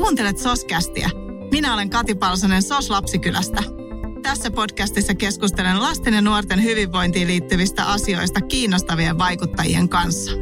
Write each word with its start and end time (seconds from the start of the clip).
Kuuntelet 0.00 0.38
Soskästiä. 0.38 1.10
Minä 1.50 1.74
olen 1.74 1.90
Kati 1.90 2.14
Palsonen 2.14 2.62
Sos 2.62 2.90
Lapsikylästä. 2.90 3.62
Tässä 4.22 4.50
podcastissa 4.50 5.14
keskustelen 5.14 5.82
lasten 5.82 6.14
ja 6.14 6.20
nuorten 6.20 6.62
hyvinvointiin 6.62 7.28
liittyvistä 7.28 7.84
asioista 7.84 8.40
kiinnostavien 8.40 9.18
vaikuttajien 9.18 9.88
kanssa. 9.88 10.32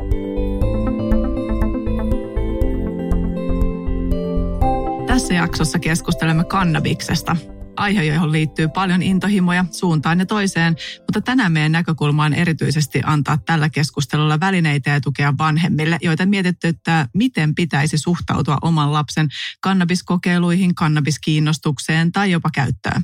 Tässä 5.06 5.34
jaksossa 5.34 5.78
keskustelemme 5.78 6.44
kannabiksesta– 6.44 7.36
aihe, 7.78 8.04
johon 8.04 8.32
liittyy 8.32 8.68
paljon 8.68 9.02
intohimoja 9.02 9.64
suuntaan 9.72 10.18
ja 10.18 10.26
toiseen, 10.26 10.76
mutta 10.98 11.20
tänään 11.20 11.52
meidän 11.52 11.72
näkökulma 11.72 12.24
on 12.24 12.34
erityisesti 12.34 13.00
antaa 13.04 13.38
tällä 13.46 13.68
keskustelulla 13.68 14.40
välineitä 14.40 14.90
ja 14.90 15.00
tukea 15.00 15.34
vanhemmille, 15.38 15.98
joita 16.02 16.26
mietitty, 16.26 16.68
että 16.68 17.08
miten 17.14 17.54
pitäisi 17.54 17.98
suhtautua 17.98 18.58
oman 18.62 18.92
lapsen 18.92 19.28
kannabiskokeiluihin, 19.60 20.74
kannabiskiinnostukseen 20.74 22.12
tai 22.12 22.30
jopa 22.30 22.50
käyttöön. 22.54 23.02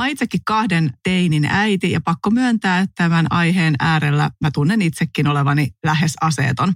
Mä 0.00 0.06
itsekin 0.06 0.40
kahden 0.44 0.92
teinin 1.02 1.44
äiti 1.44 1.90
ja 1.90 2.00
pakko 2.00 2.30
myöntää, 2.30 2.80
että 2.80 2.94
tämän 2.96 3.26
aiheen 3.30 3.74
äärellä 3.78 4.30
mä 4.40 4.50
tunnen 4.50 4.82
itsekin 4.82 5.26
olevani 5.26 5.68
lähes 5.84 6.14
aseeton. 6.20 6.74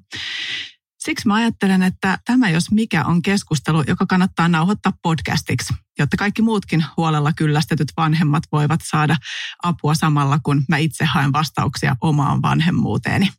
Siksi 1.04 1.28
mä 1.28 1.34
ajattelen, 1.34 1.82
että 1.82 2.18
tämä 2.24 2.50
jos 2.50 2.70
mikä 2.70 3.04
on 3.04 3.22
keskustelu, 3.22 3.84
joka 3.86 4.06
kannattaa 4.06 4.48
nauhoittaa 4.48 4.92
podcastiksi, 5.02 5.74
jotta 5.98 6.16
kaikki 6.16 6.42
muutkin 6.42 6.84
huolella 6.96 7.32
kyllästetyt 7.32 7.88
vanhemmat 7.96 8.42
voivat 8.52 8.80
saada 8.84 9.16
apua 9.62 9.94
samalla, 9.94 10.38
kun 10.42 10.64
mä 10.68 10.76
itse 10.76 11.04
haen 11.04 11.32
vastauksia 11.32 11.96
omaan 12.00 12.42
vanhemmuuteeni. 12.42 13.32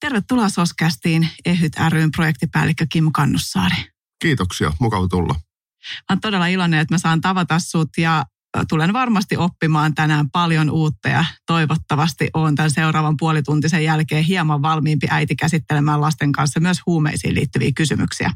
Tervetuloa 0.00 0.48
Soskästiin 0.48 1.28
Ehyt 1.44 1.72
ryn 1.88 2.10
projektipäällikkö 2.10 2.86
Kim 2.92 3.10
Kannussaari. 3.12 3.76
Kiitoksia, 4.22 4.72
mukava 4.80 5.08
tulla. 5.08 5.34
Mä 5.34 6.04
oon 6.10 6.20
todella 6.20 6.46
iloinen, 6.46 6.80
että 6.80 6.94
mä 6.94 6.98
saan 6.98 7.20
tavata 7.20 7.58
sut 7.58 7.90
ja 7.98 8.24
tulen 8.68 8.92
varmasti 8.92 9.36
oppimaan 9.36 9.94
tänään 9.94 10.30
paljon 10.30 10.70
uutta 10.70 11.08
ja 11.08 11.24
toivottavasti 11.46 12.30
olen 12.34 12.54
tämän 12.54 12.70
seuraavan 12.70 13.16
puolituntisen 13.16 13.84
jälkeen 13.84 14.24
hieman 14.24 14.62
valmiimpi 14.62 15.06
äiti 15.10 15.36
käsittelemään 15.36 16.00
lasten 16.00 16.32
kanssa 16.32 16.60
myös 16.60 16.78
huumeisiin 16.86 17.34
liittyviä 17.34 17.70
kysymyksiä. 17.76 18.30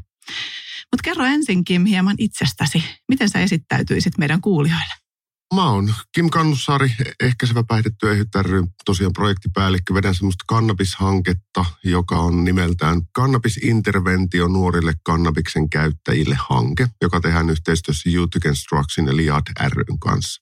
Mutta 0.91 1.03
kerro 1.03 1.25
ensinkin 1.25 1.85
hieman 1.85 2.15
itsestäsi. 2.17 2.83
Miten 3.07 3.29
sä 3.29 3.39
esittäytyisit 3.39 4.17
meidän 4.17 4.41
kuulijoille? 4.41 5.08
Mä 5.55 5.69
oon 5.69 5.93
Kim 6.11 6.29
Kannussaari, 6.29 6.91
ehkäisevä 7.19 7.63
päihdetyö 7.63 8.25
ry, 8.41 8.63
tosiaan 8.85 9.13
projektipäällikkö. 9.13 9.93
Vedän 9.93 10.15
semmoista 10.15 10.43
kannabishanketta, 10.47 11.65
joka 11.83 12.15
on 12.15 12.43
nimeltään 12.43 13.01
Kannabisinterventio 13.11 14.47
nuorille 14.47 14.93
kannabiksen 15.03 15.69
käyttäjille 15.69 16.37
hanke, 16.49 16.87
joka 17.01 17.21
tehdään 17.21 17.49
yhteistyössä 17.49 18.09
Youth 18.09 18.37
Against 18.37 18.65
ja 19.07 19.15
Liad 19.15 19.69
ryn 19.69 19.99
kanssa. 19.99 20.41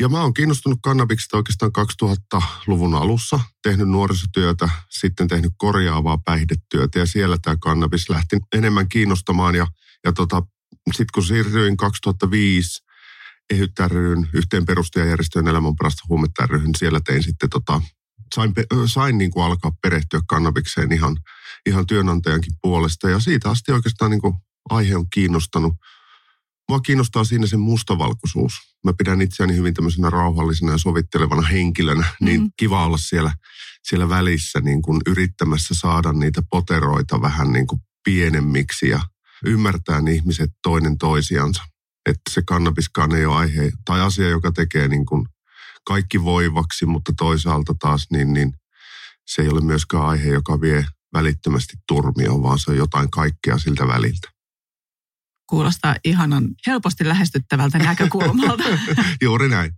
Ja 0.00 0.08
mä 0.08 0.20
oon 0.20 0.34
kiinnostunut 0.34 0.78
kannabiksesta 0.82 1.36
oikeastaan 1.36 1.72
2000-luvun 2.04 2.94
alussa, 2.94 3.40
tehnyt 3.62 3.88
nuorisotyötä, 3.88 4.68
sitten 4.90 5.28
tehnyt 5.28 5.52
korjaavaa 5.56 6.18
päihdetyötä 6.24 6.98
ja 6.98 7.06
siellä 7.06 7.36
tämä 7.42 7.56
kannabis 7.60 8.10
lähti 8.10 8.36
enemmän 8.54 8.88
kiinnostamaan 8.88 9.54
ja, 9.54 9.66
ja 10.04 10.12
tota, 10.12 10.42
sitten 10.86 11.06
kun 11.14 11.24
siirryin 11.24 11.76
2005 11.76 12.85
Ehyt 13.50 13.72
ryn, 13.88 14.28
yhteen 14.32 14.66
perustajajärjestöön 14.66 15.48
elämän 15.48 15.76
parasta 15.76 16.02
huumetta 16.08 16.46
ryhyn, 16.46 16.74
siellä 16.78 17.00
tein 17.04 17.22
sitten 17.22 17.50
tota, 17.50 17.82
sain, 18.34 18.52
sain 18.86 19.18
niin 19.18 19.30
kuin 19.30 19.44
alkaa 19.44 19.72
perehtyä 19.82 20.20
kannabikseen 20.28 20.92
ihan, 20.92 21.16
ihan 21.66 21.86
työnantajankin 21.86 22.52
puolesta 22.62 23.10
ja 23.10 23.20
siitä 23.20 23.50
asti 23.50 23.72
oikeastaan 23.72 24.10
niin 24.10 24.20
kuin 24.20 24.34
aihe 24.70 24.96
on 24.96 25.10
kiinnostanut. 25.10 25.74
Mua 26.68 26.80
kiinnostaa 26.80 27.24
siinä 27.24 27.46
se 27.46 27.56
mustavalkoisuus. 27.56 28.52
Mä 28.84 28.92
pidän 28.98 29.22
itseäni 29.22 29.54
hyvin 29.54 29.74
tämmöisenä 29.74 30.10
rauhallisena 30.10 30.72
ja 30.72 30.78
sovittelevana 30.78 31.42
henkilönä, 31.42 32.00
mm-hmm. 32.00 32.24
niin 32.24 32.50
kiva 32.56 32.86
olla 32.86 32.98
siellä, 32.98 33.34
siellä 33.82 34.08
välissä 34.08 34.60
niin 34.60 34.82
kuin 34.82 35.00
yrittämässä 35.06 35.74
saada 35.74 36.12
niitä 36.12 36.42
poteroita 36.50 37.20
vähän 37.20 37.52
niin 37.52 37.66
kuin 37.66 37.80
pienemmiksi 38.04 38.88
ja 38.88 39.00
ymmärtää 39.44 40.02
ihmiset 40.14 40.50
toinen 40.62 40.98
toisiansa 40.98 41.62
että 42.06 42.30
se 42.30 42.42
kannabiskaan 42.46 43.14
ei 43.14 43.26
ole 43.26 43.36
aihe 43.36 43.72
tai 43.84 44.00
asia, 44.00 44.28
joka 44.28 44.52
tekee 44.52 44.88
niin 44.88 45.06
kuin 45.06 45.26
kaikki 45.86 46.24
voivaksi, 46.24 46.86
mutta 46.86 47.12
toisaalta 47.16 47.74
taas 47.78 48.06
niin, 48.10 48.32
niin 48.32 48.52
se 49.26 49.42
ei 49.42 49.48
ole 49.48 49.60
myöskään 49.60 50.06
aihe, 50.06 50.28
joka 50.28 50.60
vie 50.60 50.86
välittömästi 51.12 51.76
turmioon, 51.88 52.42
vaan 52.42 52.58
se 52.58 52.70
on 52.70 52.76
jotain 52.76 53.10
kaikkea 53.10 53.58
siltä 53.58 53.86
väliltä. 53.86 54.28
Kuulostaa 55.46 55.96
ihanan 56.04 56.48
helposti 56.66 57.08
lähestyttävältä 57.08 57.78
näkökulmalta. 57.78 58.64
Juuri 59.22 59.48
näin. 59.48 59.72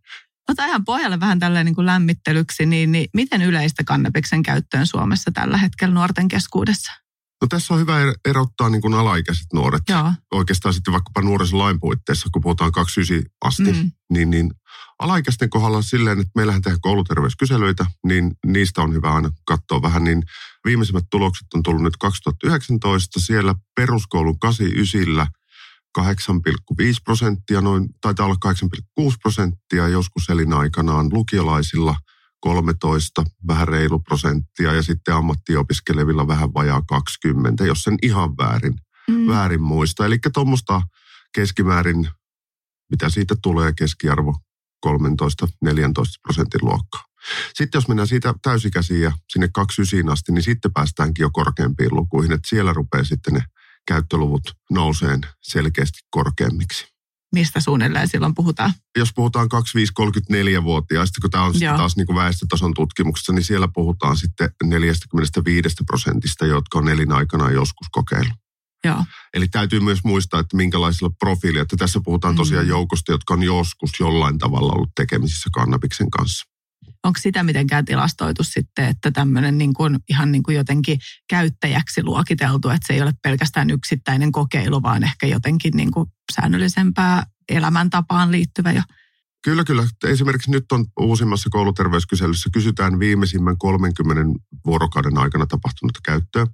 Ota 0.49 0.67
ihan 0.67 0.85
pohjalle 0.85 1.21
vähän 1.21 1.39
tälleen 1.39 1.67
niin 1.67 1.75
kuin 1.75 1.87
lämmittelyksi, 1.87 2.67
niin, 2.67 2.93
niin 2.93 3.09
miten 3.15 3.43
yleistä 3.43 3.85
kannabiksen 3.85 4.43
käyttöön 4.43 4.87
Suomessa 4.87 5.31
tällä 5.31 5.59
hetkellä 5.59 5.95
nuorten 5.95 6.29
keskuudessa? 6.29 6.93
No 7.41 7.49
tässä 7.49 7.75
on 7.75 7.81
hyvä 7.81 8.01
er-, 8.01 8.15
erottaa 8.25 8.69
niin 8.69 8.83
kuin 8.83 8.95
alaikäiset 8.95 9.47
nuoret. 9.53 9.83
Joo. 9.89 10.13
Oikeastaan 10.33 10.75
sitten 10.75 10.93
vaikkapa 10.93 11.21
nuorisolain 11.21 11.81
puitteissa, 11.81 12.29
kun 12.33 12.43
puhutaan 12.43 12.73
29 12.73 13.33
asti, 13.45 13.83
mm. 13.83 13.91
niin, 14.13 14.31
niin 14.31 14.51
alaikäisten 14.99 15.51
kohdalla 15.51 15.83
silleen, 15.83 16.21
että 16.21 16.33
meillähän 16.35 16.63
tehdään 16.63 16.81
kouluterveyskyselyitä, 16.81 17.87
niin 18.07 18.33
niistä 18.47 18.83
on 18.83 18.95
hyvä 18.95 19.15
aina 19.15 19.31
katsoa 19.45 19.83
vähän. 19.83 20.05
Niin 20.05 20.23
viimeisimmät 20.65 21.05
tulokset 21.11 21.47
on 21.55 21.63
tullut 21.63 21.83
nyt 21.83 21.97
2019. 21.97 23.21
Siellä 23.21 23.55
peruskoulun 23.75 24.39
89 24.39 25.27
8,5 25.99 26.05
prosenttia, 27.05 27.61
noin, 27.61 27.89
taitaa 28.01 28.27
olla 28.27 28.53
8,6 29.01 29.15
prosenttia 29.23 29.89
joskus 29.89 30.29
elinaikanaan 30.29 31.09
lukiolaisilla– 31.13 31.97
13, 32.41 33.25
vähän 33.47 33.69
reilu 33.69 33.99
prosenttia 33.99 34.75
ja 34.75 34.83
sitten 34.83 35.15
ammattiopiskelevilla 35.15 36.27
vähän 36.27 36.55
vajaa 36.55 36.83
20, 36.89 37.65
jos 37.65 37.83
sen 37.83 37.99
ihan 38.03 38.37
väärin, 38.37 38.75
mm. 39.09 39.27
väärin 39.27 39.63
muista. 39.63 40.07
Eli 40.07 40.19
tuommoista 40.35 40.83
keskimäärin, 41.35 42.09
mitä 42.91 43.09
siitä 43.09 43.37
tulee 43.43 43.73
keskiarvo 43.73 44.37
13-14 44.87 44.91
prosentin 46.23 46.61
luokkaa. 46.63 47.05
Sitten 47.55 47.79
jos 47.79 47.89
mennään 47.89 48.09
siitä 48.09 48.35
täysikäisiin 48.43 49.01
ja 49.01 49.13
sinne 49.33 49.49
29 49.55 50.13
asti, 50.13 50.33
niin 50.33 50.43
sitten 50.43 50.73
päästäänkin 50.73 51.23
jo 51.23 51.31
korkeampiin 51.33 51.95
lukuihin, 51.95 52.33
että 52.33 52.49
siellä 52.49 52.73
rupeaa 52.73 53.05
sitten 53.05 53.35
ne 53.35 53.45
käyttöluvut 53.89 54.43
nouseen 54.71 55.21
selkeästi 55.43 55.99
korkeammiksi 56.11 56.98
mistä 57.35 57.61
suunnilleen 57.61 58.09
silloin 58.09 58.35
puhutaan? 58.35 58.73
Jos 58.99 59.13
puhutaan 59.15 59.49
25-34-vuotiaista, 59.55 61.21
kun 61.21 61.31
tämä 61.31 61.45
on 61.45 61.55
sitten 61.55 61.77
taas 61.77 61.97
niin 61.97 62.07
kuin 62.07 62.17
väestötason 62.17 62.75
tutkimuksessa, 62.75 63.33
niin 63.33 63.45
siellä 63.45 63.69
puhutaan 63.75 64.17
sitten 64.17 64.51
45 64.65 65.77
prosentista, 65.87 66.47
jotka 66.47 66.79
on 66.79 66.89
elinaikana 66.89 67.51
joskus 67.51 67.87
kokeillut. 67.91 68.39
Joo. 68.85 69.05
Eli 69.35 69.49
täytyy 69.49 69.81
myös 69.81 70.05
muistaa, 70.05 70.41
että 70.41 70.57
minkälaisilla 70.57 71.15
profiililla, 71.19 71.63
että 71.63 71.77
tässä 71.77 72.01
puhutaan 72.05 72.37
tosiaan 72.37 72.65
mm. 72.65 72.69
joukosta, 72.69 73.13
jotka 73.13 73.35
on 73.35 73.43
joskus 73.43 73.91
jollain 74.01 74.39
tavalla 74.39 74.73
ollut 74.73 74.91
tekemisissä 74.97 75.51
kannabiksen 75.53 76.11
kanssa. 76.11 76.45
Onko 77.05 77.19
sitä 77.23 77.43
mitenkään 77.43 77.85
tilastoitu 77.85 78.45
sitten, 78.45 78.85
että 78.85 79.11
tämmöinen 79.11 79.59
niin 79.59 79.75
kuin, 79.75 79.99
ihan 80.09 80.33
niin 80.33 80.43
kuin 80.43 80.57
jotenkin 80.57 80.99
käyttäjäksi 81.29 82.03
luokiteltu, 82.03 82.69
että 82.69 82.87
se 82.87 82.93
ei 82.93 83.03
ole 83.03 83.13
pelkästään 83.23 83.71
yksittäinen 83.71 84.33
kokeilu, 84.33 84.83
vaan 84.83 85.05
ehkä 85.05 85.27
jotenkin 85.27 85.73
niin 85.77 85.91
kuin 85.91 86.11
säännöllisempää 86.35 87.27
elämäntapaan 87.49 88.33
liittyvä 88.33 88.73
jo? 88.73 88.83
Kyllä, 89.45 89.65
kyllä. 89.65 89.87
Esimerkiksi 90.05 90.51
nyt 90.51 90.73
on 90.73 90.87
uusimmassa 91.01 91.51
kouluterveyskyselyssä 91.51 92.51
kysytään 92.53 92.99
viimeisimmän 92.99 93.59
30 93.59 94.41
vuorokauden 94.67 95.19
aikana 95.19 95.47
tapahtunutta 95.47 96.01
käyttöä. 96.05 96.47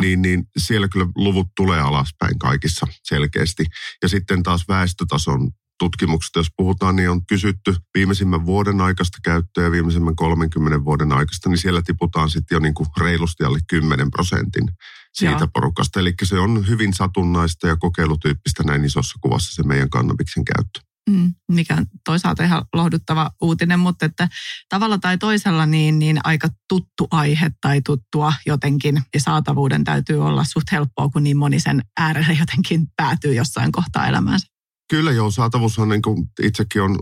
Niin, 0.00 0.22
niin 0.22 0.44
siellä 0.56 0.88
kyllä 0.88 1.06
luvut 1.14 1.46
tulee 1.56 1.80
alaspäin 1.80 2.38
kaikissa 2.38 2.86
selkeästi. 3.02 3.64
Ja 4.02 4.08
sitten 4.08 4.42
taas 4.42 4.68
väestötason 4.68 5.50
tutkimuksista, 5.78 6.38
jos 6.38 6.48
puhutaan, 6.56 6.96
niin 6.96 7.10
on 7.10 7.26
kysytty 7.26 7.76
viimeisimmän 7.94 8.46
vuoden 8.46 8.80
aikaista 8.80 9.18
käyttöä 9.24 9.64
ja 9.64 9.70
viimeisimmän 9.70 10.16
30 10.16 10.84
vuoden 10.84 11.12
aikaista, 11.12 11.48
niin 11.48 11.58
siellä 11.58 11.82
tiputaan 11.82 12.30
sitten 12.30 12.56
jo 12.56 12.60
niin 12.60 12.74
kuin 12.74 12.88
reilusti 13.00 13.44
alle 13.44 13.58
10 13.68 14.10
prosentin 14.10 14.68
siitä 15.12 15.40
Joo. 15.40 15.48
porukasta. 15.54 16.00
Eli 16.00 16.14
se 16.22 16.38
on 16.38 16.68
hyvin 16.68 16.94
satunnaista 16.94 17.68
ja 17.68 17.76
kokeilutyyppistä 17.76 18.62
näin 18.62 18.84
isossa 18.84 19.18
kuvassa 19.20 19.54
se 19.54 19.62
meidän 19.62 19.90
kannabiksen 19.90 20.44
käyttö. 20.44 20.80
Mm, 21.10 21.34
mikä 21.52 21.74
on 21.74 21.86
toisaalta 22.04 22.44
ihan 22.44 22.64
lohduttava 22.72 23.30
uutinen, 23.42 23.80
mutta 23.80 24.06
että 24.06 24.28
tavalla 24.68 24.98
tai 24.98 25.18
toisella 25.18 25.66
niin, 25.66 25.98
niin 25.98 26.20
aika 26.24 26.48
tuttu 26.68 27.08
aihe 27.10 27.50
tai 27.60 27.80
tuttua 27.82 28.32
jotenkin 28.46 29.02
ja 29.14 29.20
saatavuuden 29.20 29.84
täytyy 29.84 30.26
olla 30.26 30.44
suht 30.44 30.72
helppoa, 30.72 31.08
kun 31.08 31.24
niin 31.24 31.36
moni 31.36 31.60
sen 31.60 31.82
äärelle 32.00 32.32
jotenkin 32.40 32.86
päätyy 32.96 33.34
jossain 33.34 33.72
kohtaa 33.72 34.06
elämäänsä. 34.06 34.46
Kyllä 34.90 35.12
joo, 35.12 35.30
saatavuus 35.30 35.78
on 35.78 35.88
niin 35.88 36.02
kuin 36.02 36.30
itsekin 36.42 36.82
on 36.82 36.98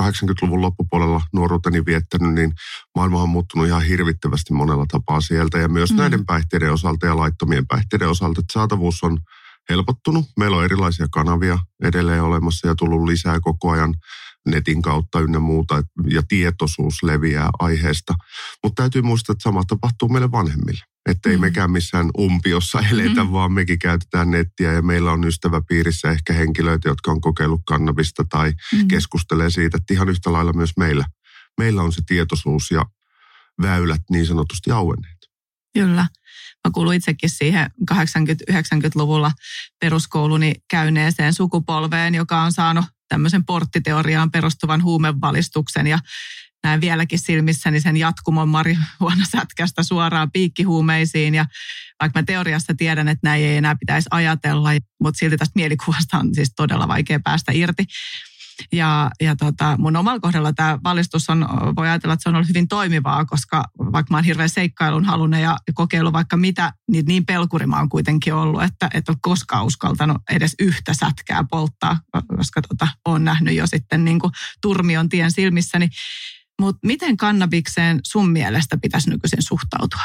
80-luvun 0.00 0.60
loppupuolella 0.60 1.20
nuoruuteni 1.32 1.84
viettänyt, 1.86 2.34
niin 2.34 2.52
maailma 2.94 3.22
on 3.22 3.28
muuttunut 3.28 3.66
ihan 3.66 3.82
hirvittävästi 3.82 4.52
monella 4.54 4.86
tapaa 4.90 5.20
sieltä 5.20 5.58
ja 5.58 5.68
myös 5.68 5.90
mm. 5.90 5.96
näiden 5.96 6.26
päihteiden 6.26 6.72
osalta 6.72 7.06
ja 7.06 7.16
laittomien 7.16 7.66
päihteiden 7.66 8.08
osalta, 8.08 8.40
että 8.40 8.52
saatavuus 8.52 9.02
on 9.02 9.18
helpottunut. 9.70 10.24
Meillä 10.36 10.56
on 10.56 10.64
erilaisia 10.64 11.06
kanavia 11.10 11.58
edelleen 11.82 12.22
olemassa 12.22 12.68
ja 12.68 12.74
tullut 12.74 13.08
lisää 13.08 13.40
koko 13.40 13.70
ajan 13.70 13.94
netin 14.46 14.82
kautta 14.82 15.20
ynnä 15.20 15.38
muuta, 15.38 15.82
ja 16.06 16.22
tietoisuus 16.28 17.02
leviää 17.02 17.50
aiheesta. 17.58 18.14
Mutta 18.62 18.82
täytyy 18.82 19.02
muistaa, 19.02 19.32
että 19.32 19.42
sama 19.42 19.64
tapahtuu 19.64 20.08
meille 20.08 20.32
vanhemmille. 20.32 20.95
Että 21.06 21.30
ei 21.30 21.36
mm. 21.36 21.40
mekään 21.40 21.70
missään 21.70 22.10
umpiossa 22.18 22.80
eletä, 22.92 23.24
mm. 23.24 23.32
vaan 23.32 23.52
mekin 23.52 23.78
käytetään 23.78 24.30
nettiä 24.30 24.72
ja 24.72 24.82
meillä 24.82 25.12
on 25.12 25.24
ystäväpiirissä 25.24 26.10
ehkä 26.10 26.32
henkilöitä, 26.32 26.88
jotka 26.88 27.10
on 27.10 27.20
kokeillut 27.20 27.62
kannabista 27.66 28.24
tai 28.28 28.52
mm. 28.72 28.88
keskustelee 28.88 29.50
siitä, 29.50 29.76
että 29.76 29.94
ihan 29.94 30.08
yhtä 30.08 30.32
lailla 30.32 30.52
myös 30.52 30.70
meillä. 30.76 31.04
Meillä 31.58 31.82
on 31.82 31.92
se 31.92 32.02
tietoisuus 32.06 32.70
ja 32.70 32.86
väylät 33.62 34.02
niin 34.10 34.26
sanotusti 34.26 34.70
auenneet. 34.70 35.18
Kyllä. 35.74 36.06
Mä 36.64 36.70
kuulun 36.72 36.94
itsekin 36.94 37.30
siihen 37.30 37.70
80-90-luvulla 37.92 39.32
peruskouluni 39.80 40.54
käyneeseen 40.70 41.34
sukupolveen, 41.34 42.14
joka 42.14 42.42
on 42.42 42.52
saanut 42.52 42.84
tämmöisen 43.08 43.44
porttiteoriaan 43.44 44.30
perustuvan 44.30 44.82
huumevalistuksen 44.82 45.86
ja 45.86 45.98
näen 46.64 46.80
vieläkin 46.80 47.18
silmissäni 47.18 47.80
sen 47.80 47.96
jatkumon 47.96 48.48
marihuonasätkästä 48.48 49.82
suoraan 49.82 50.30
piikkihuumeisiin. 50.32 51.34
Ja 51.34 51.46
vaikka 52.00 52.18
mä 52.18 52.22
teoriassa 52.22 52.74
tiedän, 52.76 53.08
että 53.08 53.28
näin 53.28 53.44
ei 53.44 53.56
enää 53.56 53.76
pitäisi 53.80 54.08
ajatella, 54.10 54.70
mutta 55.02 55.18
silti 55.18 55.36
tästä 55.36 55.52
mielikuvasta 55.54 56.18
on 56.18 56.34
siis 56.34 56.52
todella 56.56 56.88
vaikea 56.88 57.20
päästä 57.24 57.52
irti. 57.52 57.84
Ja, 58.72 59.10
ja 59.20 59.36
tota, 59.36 59.76
mun 59.78 59.96
omalla 59.96 60.20
kohdalla 60.20 60.52
tämä 60.52 60.78
valistus 60.84 61.30
on, 61.30 61.48
voi 61.76 61.88
ajatella, 61.88 62.14
että 62.14 62.22
se 62.22 62.28
on 62.28 62.34
ollut 62.34 62.48
hyvin 62.48 62.68
toimivaa, 62.68 63.24
koska 63.24 63.64
vaikka 63.78 64.10
mä 64.10 64.16
oon 64.16 64.24
hirveän 64.24 64.48
seikkailun 64.48 65.04
halunnut 65.04 65.40
ja 65.40 65.56
kokeilu 65.74 66.12
vaikka 66.12 66.36
mitä, 66.36 66.72
niin 66.90 67.04
niin 67.06 67.26
pelkuri 67.26 67.66
mä 67.66 67.76
oon 67.76 67.88
kuitenkin 67.88 68.34
ollut, 68.34 68.62
että 68.62 68.90
et 68.94 69.08
ole 69.08 69.16
koskaan 69.20 69.66
uskaltanut 69.66 70.16
edes 70.30 70.54
yhtä 70.60 70.94
sätkää 70.94 71.44
polttaa, 71.50 72.00
koska 72.36 72.62
tota, 72.62 72.88
oon 73.04 73.24
nähnyt 73.24 73.54
jo 73.54 73.66
sitten 73.66 74.04
niin 74.04 74.18
kuin 74.18 74.32
turmion 74.62 75.08
tien 75.08 75.32
silmissäni. 75.32 75.88
Mutta 76.60 76.86
miten 76.86 77.16
kannabikseen 77.16 78.00
sun 78.02 78.30
mielestä 78.30 78.76
pitäisi 78.82 79.10
nykyisin 79.10 79.42
suhtautua? 79.42 80.02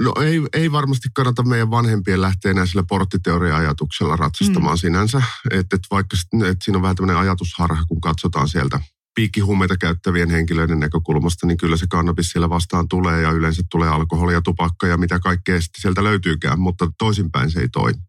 No 0.00 0.14
ei, 0.22 0.40
ei 0.52 0.72
varmasti 0.72 1.08
kannata 1.14 1.42
meidän 1.42 1.70
vanhempien 1.70 2.20
lähteä 2.20 2.50
enää 2.50 2.66
sillä 2.66 2.82
porttiteoria-ajatuksella 2.88 4.16
ratsastamaan 4.16 4.76
mm. 4.76 4.80
sinänsä. 4.80 5.22
Että 5.50 5.76
et 5.76 5.82
vaikka 5.90 6.16
et 6.50 6.58
siinä 6.62 6.78
on 6.78 6.82
vähän 6.82 6.96
tämmöinen 6.96 7.20
ajatusharha, 7.20 7.84
kun 7.88 8.00
katsotaan 8.00 8.48
sieltä 8.48 8.80
piikkihuumeita 9.14 9.76
käyttävien 9.76 10.30
henkilöiden 10.30 10.80
näkökulmasta, 10.80 11.46
niin 11.46 11.56
kyllä 11.56 11.76
se 11.76 11.86
kannabis 11.90 12.30
siellä 12.30 12.48
vastaan 12.48 12.88
tulee 12.88 13.22
ja 13.22 13.30
yleensä 13.30 13.62
tulee 13.70 13.88
alkoholia, 13.88 14.42
tupakka 14.42 14.86
ja 14.86 14.96
mitä 14.96 15.18
kaikkea 15.18 15.58
sieltä 15.78 16.04
löytyykään, 16.04 16.60
mutta 16.60 16.88
toisinpäin 16.98 17.50
se 17.50 17.60
ei 17.60 17.68
toimi. 17.68 18.00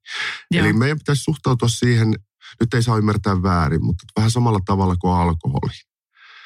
Joo. 0.51 0.65
Eli 0.65 0.73
meidän 0.73 0.97
pitäisi 0.97 1.23
suhtautua 1.23 1.69
siihen, 1.69 2.15
nyt 2.59 2.73
ei 2.73 2.83
saa 2.83 2.97
ymmärtää 2.97 3.41
väärin, 3.41 3.85
mutta 3.85 4.03
vähän 4.15 4.31
samalla 4.31 4.59
tavalla 4.65 4.95
kuin 4.95 5.13
alkoholi 5.13 5.90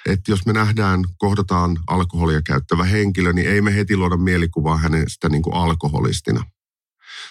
että 0.10 0.32
jos 0.32 0.46
me 0.46 0.54
nähdään, 0.54 1.04
kohdataan 1.18 1.78
alkoholia 1.88 2.42
käyttävä 2.42 2.84
henkilö, 2.84 3.34
niin 3.34 3.48
ei 3.48 3.62
me 3.62 3.76
heti 3.76 3.98
luoda 3.98 4.18
mielikuvaa 4.18 4.78
hänestä 4.78 5.30
niin 5.30 5.42
kuin 5.42 5.56
alkoholistina. 5.56 6.44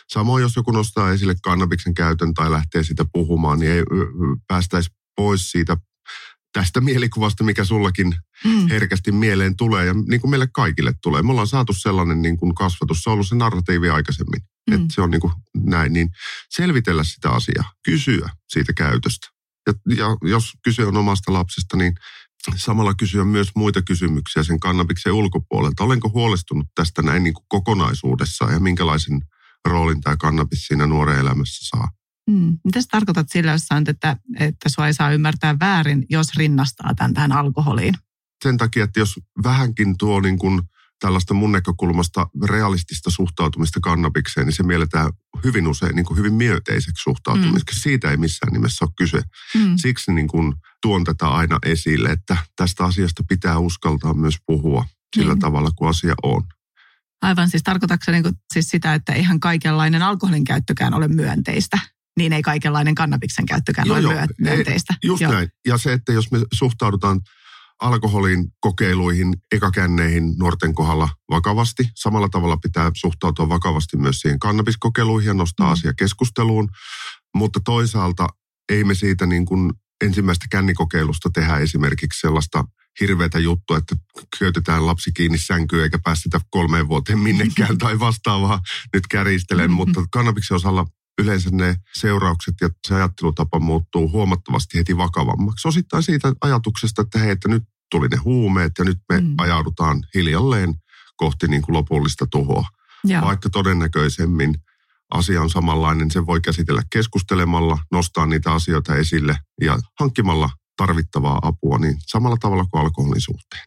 Samoin 0.09 0.43
jos 0.43 0.57
joku 0.57 0.71
nostaa 0.71 1.13
esille 1.13 1.35
kannabiksen 1.43 1.95
käytön 1.95 2.35
tai 2.35 2.51
lähtee 2.51 2.83
sitä 2.83 3.05
puhumaan, 3.13 3.59
niin 3.59 3.73
ei 3.73 3.83
päästäisi 4.49 4.91
pois 5.17 5.51
siitä 5.51 5.77
tästä 6.53 6.81
mielikuvasta, 6.81 7.45
mikä 7.45 7.65
sullakin 7.65 8.17
mm. 8.45 8.69
herkästi 8.69 9.13
mieleen 9.13 9.57
tulee 9.57 9.87
ja 9.87 9.95
niin 10.09 10.21
kuin 10.21 10.31
meille 10.31 10.49
kaikille 10.53 10.95
tulee. 11.03 11.23
Me 11.23 11.31
ollaan 11.31 11.47
saatu 11.47 11.73
sellainen 11.73 12.23
niin 12.23 12.37
kuin 12.37 12.55
kasvatus, 12.55 13.03
se 13.03 13.11
on 13.11 13.15
ollut 13.15 13.29
se 13.29 13.35
narratiivi 13.35 13.91
aikaisemmin, 13.91 14.41
mm. 14.71 14.75
että 14.75 14.95
se 14.95 15.01
on 15.01 15.11
niin 15.11 15.21
kuin 15.21 15.33
näin, 15.57 15.93
niin 15.93 16.09
selvitellä 16.51 17.05
sitä 17.05 17.31
asiaa, 17.31 17.73
kysyä 17.85 18.31
siitä 18.49 18.73
käytöstä. 18.73 19.27
Ja, 19.67 19.75
ja 19.97 20.31
jos 20.31 20.53
kyse 20.65 20.87
on 20.87 20.97
omasta 20.97 21.33
lapsesta, 21.33 21.77
niin 21.77 21.95
samalla 22.57 22.95
kysyä 22.95 23.25
myös 23.25 23.49
muita 23.57 23.83
kysymyksiä 23.83 24.43
sen 24.43 24.61
kannabiksen 24.61 25.13
ulkopuolelta. 25.13 25.85
Olenko 25.85 26.09
huolestunut 26.09 26.67
tästä 26.75 27.03
näin 27.03 27.23
niin 27.23 27.35
kuin 27.35 27.45
kokonaisuudessaan 27.49 28.53
ja 28.53 28.61
minkälaisen 28.61 29.21
roolin 29.69 30.01
tämä 30.01 30.17
kannabis 30.17 30.67
siinä 30.67 30.87
nuoren 30.87 31.19
elämässä 31.19 31.69
saa? 31.69 31.89
Mm. 32.31 32.59
Mitä 32.65 32.81
sä 32.81 32.89
tarkoitat 32.91 33.27
sillä, 33.31 33.53
jos 33.53 33.67
sanot, 33.67 33.89
että, 33.89 34.17
että 34.41 34.69
sua 34.69 34.87
ei 34.87 34.95
saa 34.95 35.13
ymmärtää 35.13 35.59
väärin, 35.61 36.07
jos 36.11 36.27
rinnastaa 36.37 36.95
tämän 36.95 37.15
tähän 37.15 37.33
alkoholiin? 37.33 37.95
Sen 38.45 38.57
takia, 38.57 38.85
että 38.85 39.01
jos 39.01 39.21
vähänkin 39.45 39.99
tuo 39.99 40.21
niin 40.21 40.39
kuin 40.39 40.63
tällaista 41.01 41.35
mun 41.35 41.53
näkökulmasta 41.53 42.27
realistista 42.45 43.11
suhtautumista 43.11 43.81
kannabikseen, 43.83 44.47
niin 44.47 44.55
se 44.55 44.63
mielletään 44.63 45.13
hyvin 45.45 45.67
usein 45.67 45.97
niin 45.97 46.07
kuin 46.07 46.19
hyvin 46.19 46.35
myönteiseksi 46.35 47.03
suhtautumiseksi. 47.03 47.77
Mm. 47.77 47.81
Siitä 47.83 48.11
ei 48.11 48.17
missään 48.17 48.53
nimessä 48.53 48.85
ole 48.85 48.93
kyse. 48.97 49.23
Mm. 49.55 49.75
Siksi 49.77 50.13
niin 50.13 50.29
kuin 50.29 50.55
tuon 50.83 51.05
tätä 51.05 51.29
aina 51.29 51.59
esille, 51.67 52.11
että 52.11 52.37
tästä 52.57 52.85
asiasta 52.85 53.25
pitää 53.29 53.59
uskaltaa 53.59 54.15
myös 54.15 54.37
puhua 54.47 54.85
sillä 55.17 55.35
mm. 55.35 55.41
tavalla 55.41 55.71
kuin 55.77 55.89
asia 55.89 56.15
on. 56.23 56.43
Aivan, 57.23 57.51
siis 57.51 57.63
tarkoitatko 57.63 58.13
niin 58.13 58.23
kuin, 58.23 58.35
siis 58.53 58.69
sitä, 58.69 58.95
että 58.95 59.13
eihän 59.13 59.41
kaikenlainen 59.41 60.03
alkoholin 60.03 60.45
käyttökään 60.45 60.95
ole 60.95 61.09
myönteistä? 61.09 61.79
Niin 62.19 62.33
ei 62.33 62.43
kaikenlainen 62.43 62.95
kannabiksen 62.95 63.47
käyttökään 63.47 63.89
joo, 63.89 63.97
ole 63.97 64.03
joo, 64.03 64.27
myönteistä. 64.39 64.95
Ei, 65.03 65.09
just 65.09 65.23
joo. 65.23 65.33
näin. 65.33 65.49
Ja 65.67 65.79
se, 65.79 65.93
että 65.93 66.13
jos 66.13 66.31
me 66.31 66.39
suhtaudutaan 66.53 67.21
alkoholin 67.85 68.53
kokeiluihin, 68.61 69.35
ekakänneihin 69.53 70.35
nuorten 70.39 70.75
kohdalla 70.75 71.09
vakavasti. 71.31 71.89
Samalla 71.95 72.29
tavalla 72.29 72.57
pitää 72.57 72.91
suhtautua 72.97 73.49
vakavasti 73.49 73.97
myös 73.97 74.21
siihen 74.21 74.39
kannabiskokeiluihin 74.39 75.27
ja 75.27 75.35
nostaa 75.35 75.67
mm. 75.67 75.73
asia 75.73 75.95
keskusteluun. 75.95 76.69
Mutta 77.35 77.61
toisaalta 77.65 78.27
ei 78.69 78.85
me 78.85 78.95
siitä 78.95 79.27
niin 79.27 79.47
kuin 79.47 79.73
ensimmäistä 80.05 80.47
kännikokeilusta 80.51 81.31
tehdä 81.35 81.57
esimerkiksi 81.57 82.21
sellaista 82.21 82.65
hirveätä 83.01 83.39
juttua, 83.39 83.79
että 83.79 83.97
köytetään 84.39 84.87
lapsi 84.87 85.13
kiinni 85.13 85.39
sänkyyn 85.39 85.83
eikä 85.83 85.99
päästetä 86.05 86.41
kolmeen 86.51 86.89
vuoteen 86.89 87.19
minnekään 87.19 87.79
tai 87.79 87.99
vastaavaa 87.99 88.61
nyt 88.95 89.07
käristelen, 89.07 89.65
mm-hmm. 89.65 89.77
mutta 89.77 90.05
kannabiksen 90.13 90.55
osalla 90.55 90.87
yleensä 91.19 91.51
ne 91.53 91.77
seuraukset 91.95 92.55
ja 92.61 92.69
se 92.89 92.95
ajattelutapa 92.95 93.59
muuttuu 93.59 94.11
huomattavasti 94.11 94.79
heti 94.79 94.97
vakavammaksi. 94.97 95.69
Osittain 95.69 96.03
siitä 96.03 96.33
ajatuksesta, 96.41 97.03
että 97.03 97.19
hei, 97.19 97.31
että 97.31 97.49
nyt 97.49 97.63
tuli 97.91 98.09
ne 98.09 98.17
huumeet 98.17 98.73
ja 98.79 98.85
nyt 98.85 98.99
me 99.09 99.21
mm. 99.21 99.35
ajaudutaan 99.39 100.03
hiljalleen 100.15 100.75
kohti 101.17 101.49
niin 101.49 101.63
kuin 101.63 101.75
lopullista 101.75 102.27
tuhoa. 102.31 102.65
Ja. 103.07 103.23
Vaikka 103.23 103.51
todennäköisemmin 103.51 104.55
asia 105.11 105.43
on 105.43 105.51
samanlainen, 105.51 106.11
se 106.11 106.27
voi 106.27 106.41
käsitellä 106.41 106.83
keskustelemalla, 106.93 107.79
nostaa 107.93 108.27
niitä 108.27 108.53
asioita 108.53 108.97
esille 108.97 109.37
ja 109.61 109.79
hankkimalla 110.01 110.51
tarvittavaa 110.77 111.39
apua 111.43 111.79
niin 111.79 111.97
samalla 112.07 112.37
tavalla 112.41 112.65
kuin 112.71 112.83
alkoholin 112.83 113.21
suhteen. 113.21 113.63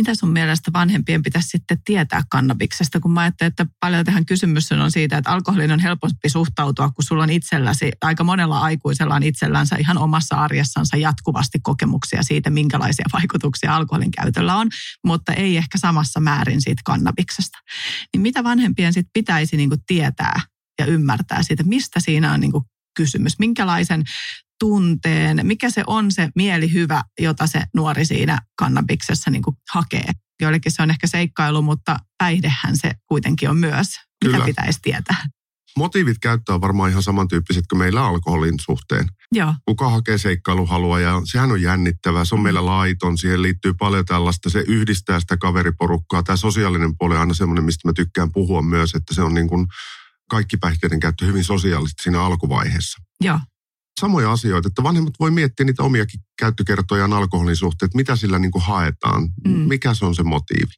Mitä 0.00 0.14
sun 0.14 0.32
mielestä 0.32 0.70
vanhempien 0.72 1.22
pitäisi 1.22 1.48
sitten 1.48 1.78
tietää 1.84 2.22
kannabiksesta, 2.30 3.00
kun 3.00 3.12
mä 3.12 3.20
ajattelen, 3.20 3.48
että 3.48 3.66
paljon 3.80 4.04
tähän 4.04 4.26
kysymys 4.26 4.72
on 4.72 4.92
siitä, 4.92 5.18
että 5.18 5.30
alkoholin 5.30 5.72
on 5.72 5.78
helpompi 5.78 6.28
suhtautua, 6.28 6.90
kun 6.90 7.04
sulla 7.04 7.22
on 7.22 7.30
itselläsi, 7.30 7.92
aika 8.00 8.24
monella 8.24 8.60
aikuisella 8.60 9.14
on 9.14 9.22
itsellänsä 9.22 9.76
ihan 9.76 9.98
omassa 9.98 10.36
arjessansa 10.36 10.96
jatkuvasti 10.96 11.58
kokemuksia 11.62 12.22
siitä, 12.22 12.50
minkälaisia 12.50 13.04
vaikutuksia 13.12 13.76
alkoholin 13.76 14.10
käytöllä 14.10 14.56
on, 14.56 14.68
mutta 15.04 15.32
ei 15.32 15.56
ehkä 15.56 15.78
samassa 15.78 16.20
määrin 16.20 16.62
siitä 16.62 16.82
kannabiksesta. 16.84 17.58
Niin 18.12 18.20
mitä 18.20 18.44
vanhempien 18.44 18.92
sitten 18.92 19.10
pitäisi 19.12 19.56
niin 19.56 19.70
tietää 19.86 20.40
ja 20.78 20.86
ymmärtää 20.86 21.42
siitä, 21.42 21.62
mistä 21.62 22.00
siinä 22.00 22.32
on 22.32 22.40
niin 22.40 22.52
kysymys, 22.96 23.38
minkälaisen 23.38 24.04
tunteen, 24.58 25.40
mikä 25.42 25.70
se 25.70 25.84
on 25.86 26.12
se 26.12 26.28
mielihyvä, 26.34 27.04
jota 27.20 27.46
se 27.46 27.62
nuori 27.74 28.04
siinä 28.04 28.38
kannabiksessa 28.58 29.30
niin 29.30 29.42
kuin 29.42 29.56
hakee. 29.70 30.10
Joillekin 30.40 30.72
se 30.72 30.82
on 30.82 30.90
ehkä 30.90 31.06
seikkailu, 31.06 31.62
mutta 31.62 31.96
päihdehän 32.18 32.76
se 32.76 32.92
kuitenkin 33.06 33.50
on 33.50 33.58
myös. 33.58 33.88
Mitä 34.24 34.32
Kyllä. 34.32 34.44
pitäisi 34.44 34.78
tietää? 34.82 35.26
Motiivit 35.76 36.18
käyttää 36.18 36.54
on 36.54 36.60
varmaan 36.60 36.90
ihan 36.90 37.02
samantyyppiset 37.02 37.64
kuin 37.70 37.78
meillä 37.78 38.04
alkoholin 38.04 38.54
suhteen. 38.60 39.08
Joo. 39.32 39.54
Kuka 39.64 39.90
hakee 39.90 40.18
seikkailuhalua 40.18 41.00
ja 41.00 41.22
sehän 41.24 41.52
on 41.52 41.62
jännittävää. 41.62 42.24
Se 42.24 42.34
on 42.34 42.40
meillä 42.40 42.66
laiton, 42.66 43.18
siihen 43.18 43.42
liittyy 43.42 43.74
paljon 43.74 44.04
tällaista. 44.04 44.50
Se 44.50 44.64
yhdistää 44.68 45.20
sitä 45.20 45.36
kaveriporukkaa. 45.36 46.22
Tämä 46.22 46.36
sosiaalinen 46.36 46.96
puoli 46.98 47.14
on 47.14 47.20
aina 47.20 47.34
semmoinen, 47.34 47.64
mistä 47.64 47.88
mä 47.88 47.92
tykkään 47.92 48.32
puhua 48.32 48.62
myös, 48.62 48.94
että 48.94 49.14
se 49.14 49.22
on 49.22 49.34
niin 49.34 49.48
kuin 49.48 49.66
kaikki 50.30 50.56
päihteiden 50.56 51.00
käyttö 51.00 51.26
hyvin 51.26 51.44
sosiaalisesti 51.44 52.02
siinä 52.02 52.22
alkuvaiheessa. 52.22 52.98
Joo 53.20 53.38
samoja 54.00 54.32
asioita, 54.32 54.68
että 54.68 54.82
vanhemmat 54.82 55.14
voi 55.20 55.30
miettiä 55.30 55.66
niitä 55.66 55.82
omiakin 55.82 56.20
käyttökertojaan 56.38 57.12
alkoholin 57.12 57.56
suhteen, 57.56 57.86
että 57.86 57.96
mitä 57.96 58.16
sillä 58.16 58.38
niin 58.38 58.50
kuin 58.50 58.64
haetaan, 58.64 59.28
mm. 59.48 59.50
mikä 59.50 59.94
se 59.94 60.06
on 60.06 60.14
se 60.14 60.22
motiivi. 60.22 60.72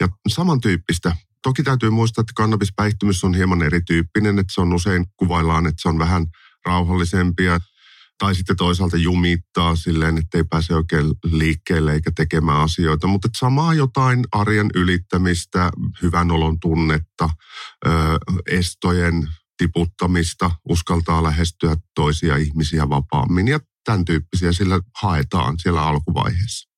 Ja 0.00 0.08
samantyyppistä, 0.28 1.16
toki 1.42 1.62
täytyy 1.62 1.90
muistaa, 1.90 2.22
että 2.22 2.32
kannabispäihtymys 2.36 3.24
on 3.24 3.34
hieman 3.34 3.62
erityyppinen, 3.62 4.38
että 4.38 4.54
se 4.54 4.60
on 4.60 4.72
usein 4.72 5.06
kuvaillaan, 5.16 5.66
että 5.66 5.82
se 5.82 5.88
on 5.88 5.98
vähän 5.98 6.26
rauhallisempia, 6.66 7.60
tai 8.18 8.34
sitten 8.34 8.56
toisaalta 8.56 8.96
jumittaa 8.96 9.76
silleen, 9.76 10.18
että 10.18 10.38
ei 10.38 10.44
pääse 10.44 10.74
oikein 10.74 11.06
liikkeelle 11.24 11.92
eikä 11.92 12.10
tekemään 12.16 12.60
asioita. 12.60 13.06
Mutta 13.06 13.28
samaa 13.36 13.74
jotain 13.74 14.24
arjen 14.32 14.70
ylittämistä, 14.74 15.70
hyvän 16.02 16.30
olon 16.30 16.60
tunnetta, 16.60 17.30
ö, 17.86 17.90
estojen 18.50 19.28
tiputtamista, 19.58 20.50
uskaltaa 20.68 21.22
lähestyä 21.22 21.76
toisia 21.94 22.36
ihmisiä 22.36 22.88
vapaammin 22.88 23.48
ja 23.48 23.60
tämän 23.84 24.04
tyyppisiä 24.04 24.52
sillä 24.52 24.80
haetaan 25.02 25.54
siellä 25.58 25.82
alkuvaiheessa. 25.82 26.68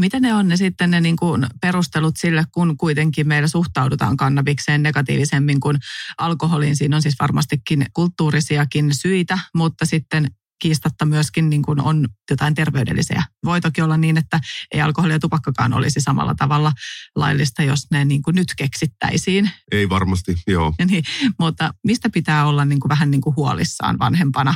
Mitä 0.00 0.20
ne 0.20 0.34
on 0.34 0.48
ne 0.48 0.56
sitten 0.56 0.90
ne 0.90 1.00
niin 1.00 1.16
kuin 1.16 1.46
perustelut 1.60 2.14
sille, 2.18 2.44
kun 2.52 2.76
kuitenkin 2.76 3.28
meillä 3.28 3.48
suhtaudutaan 3.48 4.16
kannabikseen 4.16 4.82
negatiivisemmin 4.82 5.60
kuin 5.60 5.78
alkoholiin? 6.18 6.76
Siinä 6.76 6.96
on 6.96 7.02
siis 7.02 7.14
varmastikin 7.20 7.86
kulttuurisiakin 7.92 8.94
syitä, 8.94 9.38
mutta 9.54 9.86
sitten 9.86 10.30
kiistatta 10.62 11.04
myöskin 11.06 11.50
niin 11.50 11.62
kuin 11.62 11.80
on 11.80 12.08
jotain 12.30 12.54
terveydellisiä. 12.54 13.22
Voi 13.44 13.60
toki 13.60 13.82
olla 13.82 13.96
niin, 13.96 14.16
että 14.16 14.40
ei 14.74 14.80
alkoholi 14.80 15.12
ja 15.12 15.18
tupakkakaan 15.18 15.72
olisi 15.72 16.00
samalla 16.00 16.34
tavalla 16.34 16.72
laillista, 17.16 17.62
jos 17.62 17.86
ne 17.90 18.04
niin 18.04 18.22
kuin 18.22 18.34
nyt 18.34 18.48
keksittäisiin. 18.56 19.50
Ei 19.72 19.88
varmasti, 19.88 20.36
joo. 20.46 20.74
Niin, 20.92 21.04
mutta 21.38 21.74
mistä 21.84 22.10
pitää 22.10 22.46
olla 22.46 22.64
niin 22.64 22.80
kuin 22.80 22.88
vähän 22.88 23.10
niin 23.10 23.20
kuin 23.20 23.36
huolissaan 23.36 23.98
vanhempana 23.98 24.54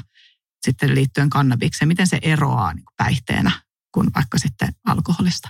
sitten 0.67 0.95
liittyen 0.95 1.31
kannabikseen? 1.31 1.89
Miten 1.89 2.07
se 2.07 2.19
eroaa 2.23 2.73
niin 2.73 2.85
kuin 2.85 2.95
päihteenä 2.97 3.51
kuin 3.95 4.11
vaikka 4.15 4.39
sitten 4.39 4.69
alkoholista? 4.87 5.49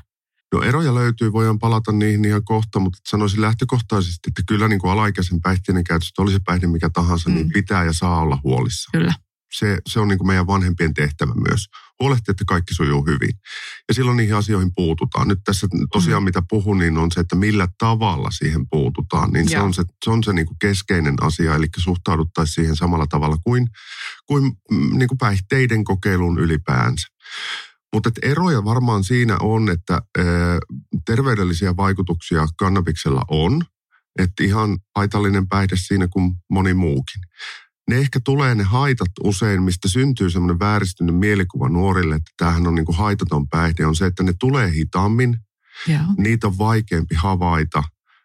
No 0.55 0.63
eroja 0.63 0.95
löytyy, 0.95 1.33
voidaan 1.33 1.59
palata 1.59 1.93
niihin 1.93 2.25
ihan 2.25 2.45
kohta, 2.45 2.79
mutta 2.81 2.99
sanoisin 3.09 3.41
lähtökohtaisesti, 3.41 4.29
että 4.29 4.43
kyllä 4.49 4.69
niin 4.69 4.81
kuin 4.81 4.91
alaikäisen 4.91 5.41
päihteiden 5.41 5.85
käytöstä, 5.85 6.23
oli 6.23 6.33
se 6.33 6.41
päihde 6.45 6.67
mikä 6.67 6.91
tahansa, 6.91 7.31
niin 7.31 7.39
mm. 7.39 7.43
niin 7.43 7.53
pitää 7.53 7.85
ja 7.85 7.93
saa 7.93 8.21
olla 8.21 8.41
huolissa. 8.45 8.91
Kyllä 8.93 9.15
se, 9.59 9.79
se 9.89 10.01
on 10.01 10.09
niin 10.09 10.19
kuin 10.19 10.27
meidän 10.27 10.47
vanhempien 10.47 10.95
tehtävä 10.95 11.33
myös. 11.49 11.67
Huolehtia, 12.01 12.33
että 12.33 12.45
kaikki 12.47 12.75
sujuu 12.75 13.07
hyvin. 13.07 13.31
Ja 13.89 13.95
silloin 13.95 14.17
niihin 14.17 14.35
asioihin 14.35 14.71
puututaan. 14.75 15.29
Nyt 15.29 15.39
tässä 15.45 15.67
tosiaan 15.93 16.23
mm. 16.23 16.25
mitä 16.25 16.43
puhun, 16.49 16.79
niin 16.79 16.99
on 16.99 17.13
se, 17.13 17.21
että 17.21 17.37
millä 17.37 17.69
tavalla 17.79 18.31
siihen 18.31 18.69
puututaan. 18.69 19.33
Niin 19.33 19.49
se 19.49 19.61
on 19.61 19.75
se, 19.75 19.83
se, 20.05 20.11
on 20.11 20.25
se 20.25 20.33
niin 20.33 20.47
kuin 20.47 20.59
keskeinen 20.59 21.15
asia, 21.21 21.55
eli 21.55 21.67
suhtauduttaisiin 21.77 22.55
siihen 22.55 22.77
samalla 22.77 23.07
tavalla 23.07 23.37
kuin, 23.45 23.69
kuin, 24.27 24.45
mm, 24.71 24.99
niin 24.99 25.09
kuin 25.09 25.19
päihteiden 25.19 25.85
kokeiluun 25.85 26.39
ylipäänsä. 26.39 27.09
Mutta 27.93 28.11
eroja 28.23 28.65
varmaan 28.65 29.05
siinä 29.05 29.37
on, 29.41 29.71
että 29.71 29.95
ää, 29.95 30.25
terveydellisiä 31.07 31.77
vaikutuksia 31.77 32.47
kannabiksella 32.59 33.23
on. 33.29 33.63
Että 34.19 34.45
ihan 34.45 34.79
haitallinen 34.97 35.49
päihde 35.49 35.77
siinä 35.79 36.09
kuin 36.09 36.35
moni 36.51 36.75
muukin 36.75 37.21
ne 37.91 37.97
ehkä 37.97 38.21
tulee 38.25 38.55
ne 38.55 38.63
haitat 38.63 39.11
usein, 39.25 39.63
mistä 39.63 39.89
syntyy 39.89 40.31
semmoinen 40.31 40.59
vääristynyt 40.59 41.17
mielikuva 41.19 41.69
nuorille, 41.69 42.15
että 42.15 42.31
tämähän 42.37 42.67
on 42.67 42.75
niin 42.75 42.87
kuin 42.87 42.97
haitaton 42.97 43.49
päihde, 43.49 43.87
on 43.87 43.97
se, 43.97 44.07
että 44.07 44.23
ne 44.23 44.33
tulee 44.39 44.73
hitaammin. 44.73 45.37
Joo. 45.87 46.01
Niitä 46.19 46.47
on 46.47 46.59
vaikeampi 46.59 47.15
havaita 47.15 47.83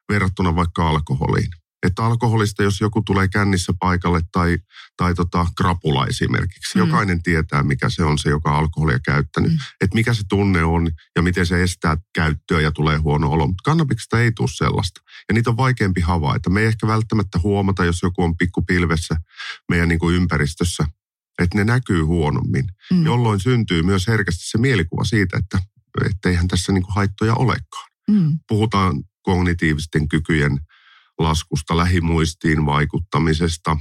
verrattuna 0.09 0.55
vaikka 0.55 0.89
alkoholiin. 0.89 1.49
Että 1.83 2.03
alkoholista, 2.05 2.63
jos 2.63 2.81
joku 2.81 3.01
tulee 3.01 3.27
kännissä 3.27 3.73
paikalle 3.79 4.21
tai, 4.31 4.57
tai 4.97 5.13
tota, 5.13 5.47
krapula 5.57 6.07
esimerkiksi, 6.07 6.77
mm. 6.77 6.79
jokainen 6.79 7.23
tietää, 7.23 7.63
mikä 7.63 7.89
se 7.89 8.03
on 8.03 8.17
se, 8.17 8.29
joka 8.29 8.57
alkoholia 8.57 8.99
käyttänyt. 8.99 9.51
Mm. 9.51 9.57
Että 9.81 9.95
mikä 9.95 10.13
se 10.13 10.23
tunne 10.29 10.63
on 10.63 10.91
ja 11.15 11.21
miten 11.21 11.45
se 11.45 11.63
estää 11.63 11.97
käyttöä 12.15 12.61
ja 12.61 12.71
tulee 12.71 12.97
huono 12.97 13.31
olo. 13.31 13.47
Mutta 13.47 13.63
kannabiksesta 13.63 14.19
ei 14.19 14.31
tule 14.31 14.47
sellaista. 14.51 15.01
Ja 15.29 15.33
niitä 15.33 15.49
on 15.49 15.57
vaikeampi 15.57 16.01
havaita. 16.01 16.49
Me 16.49 16.61
ei 16.61 16.67
ehkä 16.67 16.87
välttämättä 16.87 17.39
huomata, 17.43 17.85
jos 17.85 18.01
joku 18.01 18.23
on 18.23 18.37
pikkupilvessä 18.37 19.15
meidän 19.69 19.89
niin 19.89 19.99
kuin 19.99 20.15
ympäristössä, 20.15 20.85
että 21.39 21.57
ne 21.57 21.63
näkyy 21.63 22.01
huonommin. 22.01 22.65
Mm. 22.93 23.05
Jolloin 23.05 23.39
syntyy 23.39 23.83
myös 23.83 24.07
herkästi 24.07 24.49
se 24.49 24.57
mielikuva 24.57 25.03
siitä, 25.03 25.37
että 25.37 25.59
eihän 26.25 26.47
tässä 26.47 26.71
niin 26.71 26.83
kuin 26.83 26.95
haittoja 26.95 27.35
olekaan. 27.35 27.91
Mm. 28.09 28.39
Puhutaan 28.47 29.03
kognitiivisten 29.21 30.07
kykyjen 30.07 30.59
laskusta, 31.19 31.77
lähimuistiin 31.77 32.65
vaikuttamisesta, 32.65 33.77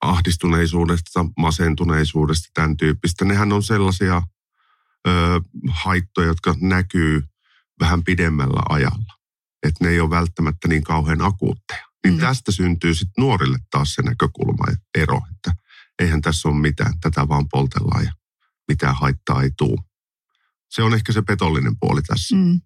ahdistuneisuudesta, 0.00 1.24
masentuneisuudesta, 1.36 2.48
tämän 2.54 2.76
tyyppistä. 2.76 3.24
Nehän 3.24 3.52
on 3.52 3.62
sellaisia 3.62 4.22
ö, 5.08 5.40
haittoja, 5.68 6.26
jotka 6.26 6.54
näkyy 6.60 7.22
vähän 7.80 8.04
pidemmällä 8.04 8.62
ajalla. 8.68 9.14
Että 9.62 9.84
ne 9.84 9.90
ei 9.90 10.00
ole 10.00 10.10
välttämättä 10.10 10.68
niin 10.68 10.84
kauhean 10.84 11.22
akuutteja. 11.22 11.86
Niin 12.04 12.14
mm. 12.14 12.20
tästä 12.20 12.52
syntyy 12.52 12.94
sitten 12.94 13.22
nuorille 13.22 13.58
taas 13.70 13.94
se 13.94 14.02
näkökulma 14.02 14.64
ja 14.70 14.76
ero, 15.02 15.20
että 15.36 15.52
eihän 15.98 16.20
tässä 16.20 16.48
ole 16.48 16.56
mitään, 16.56 17.00
tätä 17.00 17.28
vaan 17.28 17.48
poltellaan 17.48 18.04
ja 18.04 18.12
mitään 18.68 18.94
haittaa 18.94 19.42
ei 19.42 19.50
tule. 19.58 19.80
Se 20.70 20.82
on 20.82 20.94
ehkä 20.94 21.12
se 21.12 21.22
petollinen 21.22 21.78
puoli 21.80 22.02
tässä. 22.02 22.36
Mm. 22.36 22.60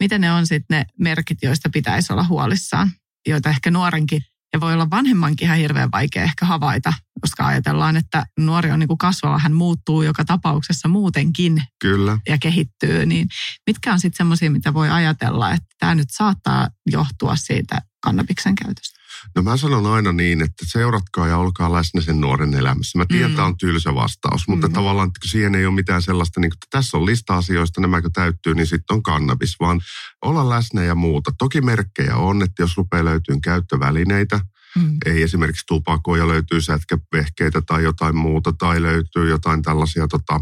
Mitä 0.00 0.18
ne 0.18 0.32
on 0.32 0.46
sitten 0.46 0.78
ne 0.78 0.86
merkit, 0.98 1.38
joista 1.42 1.70
pitäisi 1.70 2.12
olla 2.12 2.24
huolissaan? 2.24 2.90
Joita 3.26 3.50
ehkä 3.50 3.70
nuorenkin 3.70 4.22
ja 4.52 4.60
voi 4.60 4.74
olla 4.74 4.90
vanhemmankin 4.90 5.44
ihan 5.44 5.58
hirveän 5.58 5.90
vaikea 5.92 6.22
ehkä 6.22 6.46
havaita, 6.46 6.92
koska 7.20 7.46
ajatellaan, 7.46 7.96
että 7.96 8.26
nuori 8.40 8.70
on 8.70 8.78
niin 8.78 8.88
kuin 8.88 8.98
kasvava, 8.98 9.38
hän 9.38 9.52
muuttuu 9.52 10.02
joka 10.02 10.24
tapauksessa 10.24 10.88
muutenkin 10.88 11.62
Kyllä. 11.80 12.18
ja 12.28 12.38
kehittyy. 12.38 13.06
Niin 13.06 13.28
mitkä 13.66 13.92
on 13.92 14.00
sitten 14.00 14.16
semmoisia, 14.16 14.50
mitä 14.50 14.74
voi 14.74 14.90
ajatella, 14.90 15.52
että 15.52 15.66
tämä 15.78 15.94
nyt 15.94 16.08
saattaa 16.10 16.68
johtua 16.86 17.36
siitä 17.36 17.82
kannabiksen 18.04 18.54
käytöstä? 18.54 19.01
No 19.36 19.42
mä 19.42 19.56
sanon 19.56 19.86
aina 19.86 20.12
niin, 20.12 20.42
että 20.42 20.64
seuratkaa 20.68 21.28
ja 21.28 21.38
olkaa 21.38 21.72
läsnä 21.72 22.00
sen 22.00 22.20
nuoren 22.20 22.54
elämässä. 22.54 22.98
Mä 22.98 23.04
tiedän, 23.08 23.30
mm. 23.30 23.36
tämä 23.36 23.46
on 23.46 23.56
tylsä 23.56 23.94
vastaus, 23.94 24.48
mutta 24.48 24.68
mm. 24.68 24.72
tavallaan 24.72 25.08
että 25.08 25.28
siihen 25.28 25.54
ei 25.54 25.66
ole 25.66 25.74
mitään 25.74 26.02
sellaista, 26.02 26.40
niin 26.40 26.52
että 26.52 26.66
tässä 26.70 26.96
on 26.96 27.06
lista 27.06 27.36
asioista, 27.36 27.80
nämäkö 27.80 28.10
täyttyy, 28.12 28.54
niin 28.54 28.66
sitten 28.66 28.94
on 28.94 29.02
kannabis, 29.02 29.56
vaan 29.60 29.80
olla 30.22 30.48
läsnä 30.48 30.84
ja 30.84 30.94
muuta. 30.94 31.32
Toki 31.38 31.60
merkkejä 31.60 32.16
on, 32.16 32.42
että 32.42 32.62
jos 32.62 32.76
rupeaa 32.76 33.04
löytyy 33.04 33.36
käyttövälineitä, 33.42 34.40
Mm. 34.76 34.98
Ei 35.06 35.22
esimerkiksi 35.22 35.66
tupakoja, 35.66 36.28
löytyy 36.28 36.60
sätkävehkeitä 36.60 37.62
tai 37.66 37.82
jotain 37.82 38.16
muuta, 38.16 38.52
tai 38.52 38.82
löytyy 38.82 39.30
jotain 39.30 39.62
tällaisia 39.62 40.08
tota, 40.08 40.40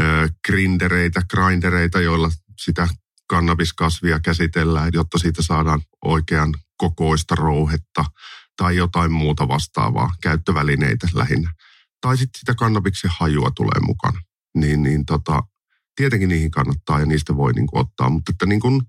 ö, 0.00 0.28
grindereitä, 0.46 1.22
grindereita, 1.30 2.00
joilla 2.00 2.30
sitä 2.60 2.88
kannabiskasvia 3.28 4.20
käsitellään, 4.20 4.90
jotta 4.92 5.18
siitä 5.18 5.42
saadaan 5.42 5.80
oikean 6.04 6.54
kokoista 6.82 7.34
rouhetta 7.34 8.04
tai 8.56 8.76
jotain 8.76 9.12
muuta 9.12 9.48
vastaavaa, 9.48 10.14
käyttövälineitä 10.22 11.08
lähinnä. 11.14 11.52
Tai 12.00 12.16
sitten 12.16 12.38
sitä 12.40 12.54
kannabiksen 12.54 13.10
hajua 13.18 13.50
tulee 13.50 13.80
mukana. 13.80 14.20
Niin, 14.56 14.82
niin 14.82 15.06
tota, 15.06 15.42
tietenkin 15.96 16.28
niihin 16.28 16.50
kannattaa 16.50 17.00
ja 17.00 17.06
niistä 17.06 17.36
voi 17.36 17.52
niin 17.52 17.66
kuin 17.66 17.80
ottaa, 17.80 18.10
mutta 18.10 18.32
että 18.32 18.46
niin 18.46 18.60
kuin, 18.60 18.82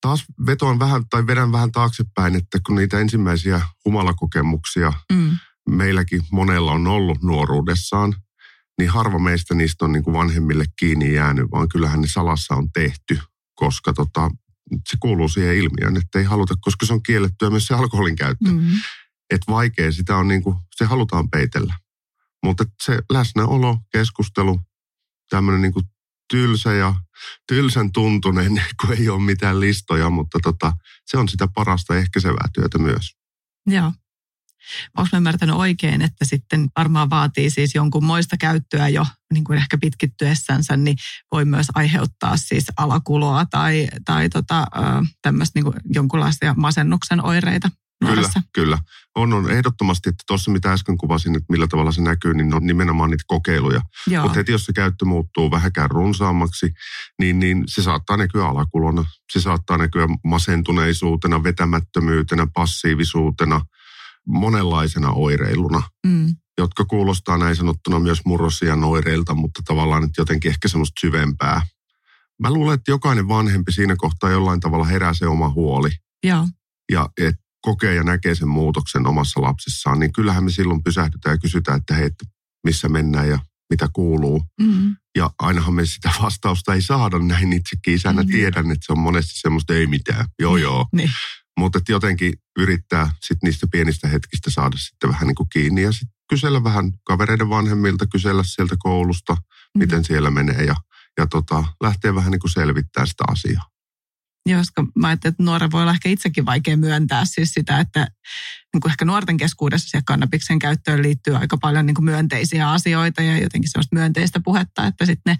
taas 0.00 0.24
vetoan 0.46 0.78
vähän 0.78 1.02
tai 1.10 1.26
vedän 1.26 1.52
vähän 1.52 1.72
taaksepäin, 1.72 2.36
että 2.36 2.58
kun 2.66 2.76
niitä 2.76 2.98
ensimmäisiä 2.98 3.60
humalakokemuksia 3.84 4.92
mm. 5.12 5.30
meilläkin 5.68 6.22
monella 6.32 6.72
on 6.72 6.86
ollut 6.86 7.22
nuoruudessaan, 7.22 8.14
niin 8.78 8.90
harva 8.90 9.18
meistä 9.18 9.54
niistä 9.54 9.84
on 9.84 9.92
niin 9.92 10.04
kuin 10.04 10.14
vanhemmille 10.14 10.64
kiinni 10.78 11.14
jäänyt, 11.14 11.50
vaan 11.50 11.68
kyllähän 11.68 12.00
ne 12.00 12.08
salassa 12.08 12.54
on 12.54 12.72
tehty, 12.72 13.18
koska 13.54 13.92
tota, 13.92 14.30
se 14.72 14.96
kuuluu 15.00 15.28
siihen 15.28 15.56
ilmiöön, 15.56 15.96
että 15.96 16.18
ei 16.18 16.24
haluta, 16.24 16.54
koska 16.60 16.86
se 16.86 16.92
on 16.92 17.02
kiellettyä 17.02 17.50
myös 17.50 17.66
se 17.66 17.74
alkoholin 17.74 18.16
käyttö. 18.16 18.50
Mm-hmm. 18.50 18.78
Että 19.30 19.52
vaikea 19.52 19.92
sitä 19.92 20.16
on 20.16 20.28
niin 20.28 20.42
kuin, 20.42 20.56
se 20.76 20.84
halutaan 20.84 21.30
peitellä. 21.30 21.74
Mutta 22.42 22.64
se 22.82 22.98
läsnäolo, 23.12 23.78
keskustelu, 23.92 24.60
tämmöinen 25.30 25.62
niin 25.62 25.72
kuin 25.72 25.84
tylsä 26.30 26.72
ja 26.72 26.94
tylsän 27.48 27.92
tuntunen, 27.92 28.62
kun 28.80 28.92
ei 28.92 29.08
ole 29.08 29.22
mitään 29.22 29.60
listoja, 29.60 30.10
mutta 30.10 30.38
tota, 30.42 30.72
se 31.06 31.18
on 31.18 31.28
sitä 31.28 31.48
parasta 31.54 31.96
ehkäisevää 31.96 32.48
työtä 32.54 32.78
myös. 32.78 33.16
Joo. 33.66 33.92
Onko 34.96 35.08
mä 35.12 35.16
ymmärtänyt 35.16 35.56
oikein, 35.56 36.02
että 36.02 36.24
sitten 36.24 36.68
varmaan 36.78 37.10
vaatii 37.10 37.50
siis 37.50 37.74
jonkun 37.74 38.04
moista 38.04 38.36
käyttöä 38.36 38.88
jo 38.88 39.06
niin 39.32 39.44
kuin 39.44 39.58
ehkä 39.58 39.78
pitkittyessänsä, 39.78 40.76
niin 40.76 40.96
voi 41.32 41.44
myös 41.44 41.66
aiheuttaa 41.74 42.36
siis 42.36 42.64
alakuloa 42.76 43.46
tai, 43.46 43.88
tai 44.04 44.28
tota, 44.28 44.66
tämmöistä 45.22 45.60
niin 45.60 45.74
jonkunlaisia 45.94 46.54
masennuksen 46.56 47.24
oireita 47.24 47.70
Kyllä, 48.06 48.28
kyllä. 48.52 48.78
On, 49.14 49.32
on 49.32 49.50
ehdottomasti, 49.50 50.08
että 50.08 50.24
tuossa 50.26 50.50
mitä 50.50 50.72
äsken 50.72 50.98
kuvasin, 50.98 51.36
että 51.36 51.52
millä 51.52 51.66
tavalla 51.66 51.92
se 51.92 52.02
näkyy, 52.02 52.34
niin 52.34 52.54
on 52.54 52.66
nimenomaan 52.66 53.10
niitä 53.10 53.24
kokeiluja. 53.26 53.80
Mutta 54.22 54.38
heti 54.38 54.52
jos 54.52 54.64
se 54.64 54.72
käyttö 54.72 55.04
muuttuu 55.04 55.50
vähäkään 55.50 55.90
runsaammaksi, 55.90 56.74
niin, 57.18 57.38
niin 57.38 57.64
se 57.66 57.82
saattaa 57.82 58.16
näkyä 58.16 58.48
alakulona. 58.48 59.04
Se 59.32 59.40
saattaa 59.40 59.78
näkyä 59.78 60.06
masentuneisuutena, 60.24 61.42
vetämättömyytenä, 61.42 62.46
passiivisuutena– 62.54 63.60
monenlaisena 64.26 65.10
oireiluna, 65.10 65.82
mm. 66.06 66.36
jotka 66.58 66.84
kuulostaa 66.84 67.38
näin 67.38 67.56
sanottuna 67.56 67.98
myös 67.98 68.20
murrosian 68.24 68.84
oireilta, 68.84 69.34
mutta 69.34 69.62
tavallaan 69.64 70.04
että 70.04 70.20
jotenkin 70.20 70.48
ehkä 70.48 70.68
semmoista 70.68 71.00
syvempää. 71.00 71.66
Mä 72.42 72.50
luulen, 72.50 72.74
että 72.74 72.90
jokainen 72.90 73.28
vanhempi 73.28 73.72
siinä 73.72 73.94
kohtaa 73.98 74.30
jollain 74.30 74.60
tavalla 74.60 74.84
herää 74.84 75.14
se 75.14 75.26
oma 75.26 75.48
huoli. 75.48 75.90
Joo. 76.24 76.48
Ja 76.92 77.08
et 77.20 77.36
kokee 77.60 77.94
ja 77.94 78.04
näkee 78.04 78.34
sen 78.34 78.48
muutoksen 78.48 79.06
omassa 79.06 79.42
lapsissaan, 79.42 79.98
niin 80.00 80.12
kyllähän 80.12 80.44
me 80.44 80.50
silloin 80.50 80.82
pysähdytään 80.82 81.34
ja 81.34 81.38
kysytään, 81.38 81.78
että 81.78 81.94
hei, 81.94 82.10
missä 82.64 82.88
mennään 82.88 83.28
ja 83.28 83.38
mitä 83.70 83.88
kuuluu. 83.92 84.42
Mm. 84.60 84.96
Ja 85.16 85.30
ainahan 85.38 85.74
me 85.74 85.86
sitä 85.86 86.10
vastausta 86.22 86.74
ei 86.74 86.82
saada 86.82 87.18
näin 87.18 87.52
itsekin 87.52 87.94
isänä. 87.94 88.22
Mm. 88.22 88.28
Tiedän, 88.28 88.70
että 88.70 88.86
se 88.86 88.92
on 88.92 88.98
monesti 88.98 89.32
semmoista 89.34 89.74
ei 89.74 89.86
mitään. 89.86 90.26
Joo, 90.38 90.54
niin. 90.54 90.62
joo. 90.62 90.86
Niin. 90.92 91.10
Mutta 91.58 91.80
jotenkin 91.88 92.32
yrittää 92.58 93.10
sit 93.22 93.38
niistä 93.42 93.66
pienistä 93.72 94.08
hetkistä 94.08 94.50
saada 94.50 94.76
sitten 94.76 95.10
vähän 95.10 95.26
niin 95.26 95.34
kuin 95.34 95.48
kiinni 95.48 95.82
ja 95.82 95.92
sitten 95.92 96.14
kysellä 96.28 96.64
vähän 96.64 96.92
kavereiden 97.04 97.48
vanhemmilta, 97.48 98.06
kysellä 98.06 98.42
sieltä 98.46 98.74
koulusta, 98.78 99.34
mm. 99.34 99.78
miten 99.78 100.04
siellä 100.04 100.30
menee 100.30 100.64
ja, 100.64 100.74
ja 101.18 101.26
tota, 101.26 101.64
lähteä 101.82 102.14
vähän 102.14 102.30
niin 102.30 102.40
kuin 102.40 102.50
selvittämään 102.50 103.06
sitä 103.06 103.24
asiaa. 103.28 103.62
Joo, 104.46 104.58
koska 104.58 104.86
mä 104.94 105.06
ajattelin, 105.06 105.32
että 105.32 105.42
nuoren 105.42 105.70
voi 105.70 105.82
olla 105.82 105.92
ehkä 105.92 106.08
itsekin 106.08 106.46
vaikea 106.46 106.76
myöntää 106.76 107.24
siis 107.24 107.50
sitä, 107.50 107.80
että 107.80 108.06
niin 108.72 108.80
kuin 108.80 108.90
ehkä 108.90 109.04
nuorten 109.04 109.36
keskuudessa 109.36 109.88
siihen 109.88 110.04
kannabiksen 110.04 110.58
käyttöön 110.58 111.02
liittyy 111.02 111.36
aika 111.36 111.56
paljon 111.58 111.86
niin 111.86 111.94
kuin 111.94 112.04
myönteisiä 112.04 112.70
asioita 112.70 113.22
ja 113.22 113.38
jotenkin 113.38 113.70
sellaista 113.70 113.96
myönteistä 113.96 114.40
puhetta, 114.40 114.86
että 114.86 115.06
sitten 115.06 115.32
ne, 115.32 115.36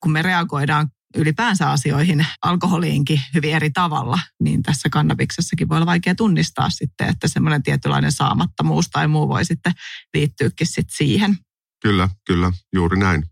kun 0.00 0.12
me 0.12 0.22
reagoidaan 0.22 0.88
ylipäänsä 1.16 1.70
asioihin, 1.70 2.26
alkoholiinkin 2.42 3.20
hyvin 3.34 3.54
eri 3.54 3.70
tavalla, 3.70 4.18
niin 4.40 4.62
tässä 4.62 4.88
kannabiksessakin 4.88 5.68
voi 5.68 5.76
olla 5.76 5.86
vaikea 5.86 6.14
tunnistaa 6.14 6.70
sitten, 6.70 7.08
että 7.08 7.28
semmoinen 7.28 7.62
tietynlainen 7.62 8.12
saamattomuus 8.12 8.88
tai 8.90 9.08
muu 9.08 9.28
voi 9.28 9.44
sitten 9.44 9.72
liittyykin 10.14 10.66
sitten 10.66 10.96
siihen. 10.96 11.38
Kyllä, 11.82 12.08
kyllä, 12.26 12.52
juuri 12.72 12.98
näin. 12.98 13.22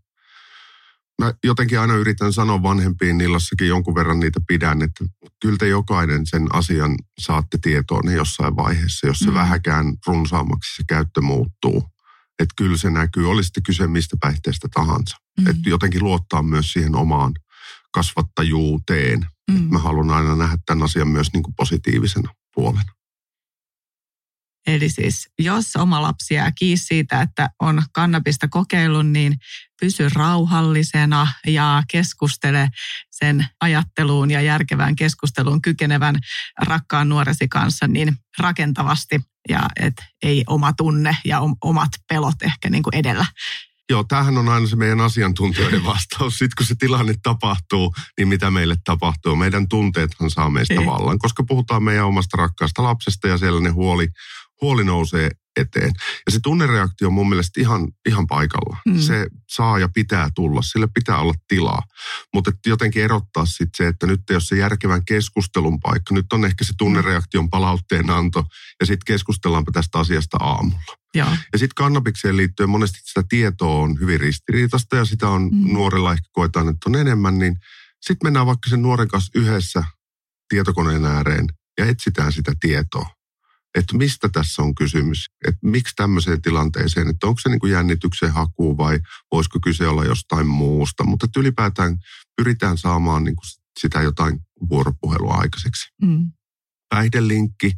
Mä 1.21 1.33
jotenkin 1.43 1.79
aina 1.79 1.93
yritän 1.93 2.33
sanoa 2.33 2.63
vanhempiin 2.63 3.21
illassakin 3.21 3.67
jonkun 3.67 3.95
verran 3.95 4.19
niitä 4.19 4.39
pidän, 4.47 4.81
että 4.81 5.05
kyllä 5.41 5.57
te 5.57 5.67
jokainen 5.67 6.25
sen 6.25 6.55
asian 6.55 6.95
saatte 7.19 7.57
tietoon 7.61 8.13
jossain 8.13 8.55
vaiheessa, 8.55 9.07
jos 9.07 9.19
se 9.19 9.29
mm. 9.29 9.33
vähäkään 9.33 9.85
runsaammaksi 10.07 10.75
se 10.75 10.83
käyttö 10.87 11.21
muuttuu. 11.21 11.83
Että 12.39 12.53
kyllä 12.57 12.77
se 12.77 12.89
näkyy, 12.89 13.31
oli 13.31 13.43
sitten 13.43 13.63
kyse 13.63 13.87
mistä 13.87 14.17
päihteestä 14.19 14.67
tahansa. 14.73 15.17
Mm. 15.39 15.47
Että 15.47 15.69
jotenkin 15.69 16.03
luottaa 16.03 16.43
myös 16.43 16.73
siihen 16.73 16.95
omaan 16.95 17.33
kasvattajuuteen. 17.91 19.25
Mm. 19.51 19.67
Mä 19.71 19.79
haluan 19.79 20.09
aina 20.09 20.35
nähdä 20.35 20.57
tämän 20.65 20.83
asian 20.83 21.07
myös 21.07 21.33
niin 21.33 21.43
kuin 21.43 21.55
positiivisena 21.55 22.33
puolena. 22.55 22.91
Eli 24.67 24.89
siis 24.89 25.29
jos 25.39 25.75
oma 25.75 26.01
lapsi 26.01 26.33
jää 26.33 26.51
kiinni 26.51 26.77
siitä, 26.77 27.21
että 27.21 27.49
on 27.59 27.83
kannabista 27.93 28.47
kokeillut, 28.47 29.07
niin 29.07 29.35
pysy 29.81 30.09
rauhallisena 30.15 31.27
ja 31.47 31.83
keskustele 31.91 32.69
sen 33.11 33.45
ajatteluun 33.61 34.31
ja 34.31 34.41
järkevään 34.41 34.95
keskusteluun 34.95 35.61
kykenevän 35.61 36.15
rakkaan 36.61 37.09
nuoresi 37.09 37.47
kanssa 37.47 37.87
niin 37.87 38.15
rakentavasti 38.39 39.19
ja 39.49 39.67
et 39.79 39.93
ei 40.23 40.43
oma 40.47 40.73
tunne 40.73 41.17
ja 41.25 41.41
omat 41.63 41.91
pelot 42.09 42.41
ehkä 42.43 42.69
niin 42.69 42.83
kuin 42.83 42.95
edellä. 42.95 43.25
Joo, 43.91 44.03
tämähän 44.03 44.37
on 44.37 44.49
aina 44.49 44.67
se 44.67 44.75
meidän 44.75 45.01
asiantuntijoiden 45.01 45.85
vastaus. 45.85 46.33
Sitten 46.33 46.55
kun 46.57 46.65
se 46.65 46.75
tilanne 46.79 47.13
tapahtuu, 47.23 47.93
niin 48.17 48.27
mitä 48.27 48.51
meille 48.51 48.75
tapahtuu? 48.83 49.35
Meidän 49.35 49.67
tunteethan 49.67 50.29
saa 50.31 50.49
meistä 50.49 50.73
Ei. 50.73 50.85
vallan, 50.85 51.19
koska 51.19 51.43
puhutaan 51.43 51.83
meidän 51.83 52.05
omasta 52.05 52.37
rakkaasta 52.37 52.83
lapsesta 52.83 53.27
ja 53.27 53.37
siellä 53.37 53.59
ne 53.59 53.69
huoli, 53.69 54.07
huoli 54.61 54.83
nousee 54.83 55.31
eteen. 55.55 55.91
Ja 56.25 56.31
se 56.31 56.39
tunnereaktio 56.43 57.07
on 57.07 57.13
mun 57.13 57.29
mielestä 57.29 57.61
ihan, 57.61 57.87
ihan 58.09 58.27
paikalla. 58.27 58.77
Mm. 58.85 58.99
Se 58.99 59.27
saa 59.49 59.79
ja 59.79 59.89
pitää 59.89 60.29
tulla, 60.35 60.61
sille 60.61 60.87
pitää 60.93 61.17
olla 61.17 61.33
tilaa. 61.47 61.81
Mutta 62.33 62.51
jotenkin 62.65 63.03
erottaa 63.03 63.45
sitten 63.45 63.69
se, 63.77 63.87
että 63.87 64.07
nyt 64.07 64.21
jos 64.29 64.47
se 64.47 64.55
järkevän 64.55 65.05
keskustelun 65.05 65.79
paikka, 65.79 66.13
nyt 66.13 66.33
on 66.33 66.45
ehkä 66.45 66.65
se 66.65 66.73
tunnereaktion 66.77 67.49
palautteen 67.49 68.09
anto 68.09 68.45
ja 68.79 68.85
sitten 68.85 69.05
keskustellaanpa 69.05 69.71
tästä 69.71 69.99
asiasta 69.99 70.37
aamulla. 70.37 70.97
Ja, 71.15 71.37
ja 71.53 71.59
sitten 71.59 71.75
kannabikseen 71.75 72.37
liittyen 72.37 72.69
monesti 72.69 72.99
sitä 73.03 73.23
tietoa 73.29 73.75
on 73.75 73.99
hyvin 73.99 74.19
ristiriitasta 74.19 74.95
ja 74.95 75.05
sitä 75.05 75.29
on 75.29 75.41
mm. 75.41 75.73
nuorella 75.73 76.13
ehkä 76.13 76.27
koetaan, 76.31 76.69
että 76.69 76.89
on 76.89 76.95
enemmän, 76.95 77.39
niin 77.39 77.57
sitten 78.01 78.25
mennään 78.27 78.45
vaikka 78.45 78.69
sen 78.69 78.81
nuoren 78.81 79.07
kanssa 79.07 79.31
yhdessä 79.35 79.83
tietokoneen 80.49 81.05
ääreen 81.05 81.47
ja 81.77 81.85
etsitään 81.85 82.31
sitä 82.31 82.53
tietoa 82.59 83.20
että 83.75 83.97
mistä 83.97 84.29
tässä 84.29 84.61
on 84.61 84.75
kysymys, 84.75 85.25
että 85.47 85.59
miksi 85.63 85.95
tämmöiseen 85.95 86.41
tilanteeseen, 86.41 87.07
että 87.07 87.27
onko 87.27 87.39
se 87.39 87.49
niin 87.49 87.59
kuin 87.59 87.71
jännityksen 87.71 88.31
haku 88.31 88.77
vai 88.77 88.99
voisiko 89.31 89.59
kyse 89.59 89.87
olla 89.87 90.05
jostain 90.05 90.47
muusta, 90.47 91.03
mutta 91.03 91.25
että 91.25 91.39
ylipäätään 91.39 91.97
pyritään 92.37 92.77
saamaan 92.77 93.23
niin 93.23 93.35
kuin 93.35 93.45
sitä 93.79 94.01
jotain 94.01 94.39
vuoropuhelua 94.69 95.33
aikaiseksi. 95.33 95.89
Mm. 96.01 96.31
Päihdelinkki, 96.89 97.71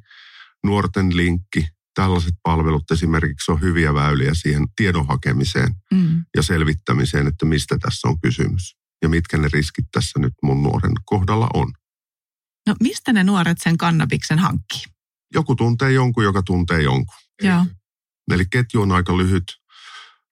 nuorten 0.64 1.18
linkki, 1.18 1.68
tällaiset 1.94 2.34
palvelut 2.44 2.92
esimerkiksi 2.92 3.52
on 3.52 3.62
hyviä 3.62 3.94
väyliä 3.94 4.34
siihen 4.34 4.68
tiedon 4.76 5.08
hakemiseen 5.08 5.76
mm. 5.94 6.26
ja 6.36 6.44
selvittämiseen, 6.44 7.28
että 7.28 7.46
mistä 7.46 7.78
tässä 7.78 8.08
on 8.08 8.22
kysymys 8.22 8.76
ja 9.02 9.10
mitkä 9.10 9.38
ne 9.38 9.50
riskit 9.54 9.86
tässä 9.92 10.20
nyt 10.20 10.34
mun 10.44 10.64
nuoren 10.64 10.94
kohdalla 11.06 11.50
on. 11.54 11.74
No 12.68 12.76
mistä 12.84 13.14
ne 13.14 13.24
nuoret 13.24 13.58
sen 13.62 13.78
kannabiksen 13.78 14.40
hankkii? 14.40 14.93
Joku 15.34 15.56
tuntee 15.56 15.92
jonkun, 15.92 16.24
joka 16.24 16.44
tuntee 16.44 16.82
jonkun. 16.82 17.16
Joo. 17.42 17.66
Eli 18.32 18.46
ketju 18.52 18.82
on 18.82 18.92
aika 18.92 19.18
lyhyt. 19.18 19.44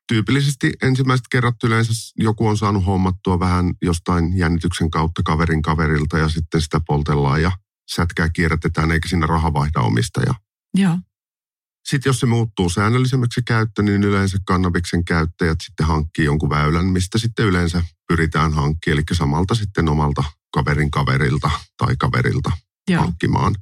Tyypillisesti 0.08 0.74
ensimmäiset 0.82 1.26
kerrat 1.32 1.56
yleensä 1.64 1.94
joku 2.18 2.48
on 2.48 2.58
saanut 2.58 2.86
hommattua 2.86 3.40
vähän 3.40 3.74
jostain 3.82 4.38
jännityksen 4.38 4.92
kautta 4.92 5.22
kaverin 5.26 5.62
kaverilta 5.62 6.18
ja 6.18 6.30
sitten 6.30 6.62
sitä 6.62 6.82
poltellaan 6.88 7.42
ja 7.42 7.52
sätkää 7.96 8.30
kierrätetään 8.30 8.92
eikä 8.92 9.10
siinä 9.10 9.28
raha 9.28 9.54
vaihda 9.54 9.80
omistaja. 9.80 10.34
Joo. 10.78 10.98
Sitten 11.90 12.10
jos 12.10 12.20
se 12.20 12.26
muuttuu 12.26 12.70
säännöllisemmäksi 12.70 13.42
käyttö, 13.48 13.84
niin 13.84 14.04
yleensä 14.04 14.38
kannabiksen 14.46 15.06
käyttäjät 15.06 15.58
sitten 15.64 15.86
hankkii 15.86 16.26
jonkun 16.26 16.50
väylän, 16.50 16.86
mistä 16.86 17.18
sitten 17.18 17.46
yleensä 17.46 17.84
pyritään 18.08 18.54
hankkimaan, 18.54 18.98
eli 18.98 19.04
samalta 19.12 19.56
sitten 19.56 19.90
omalta 19.90 20.24
kaverin 20.54 20.92
kaverilta 20.92 21.50
tai 21.78 21.96
kaverilta 21.98 22.52
Joo. 22.90 23.02
hankkimaan. 23.02 23.56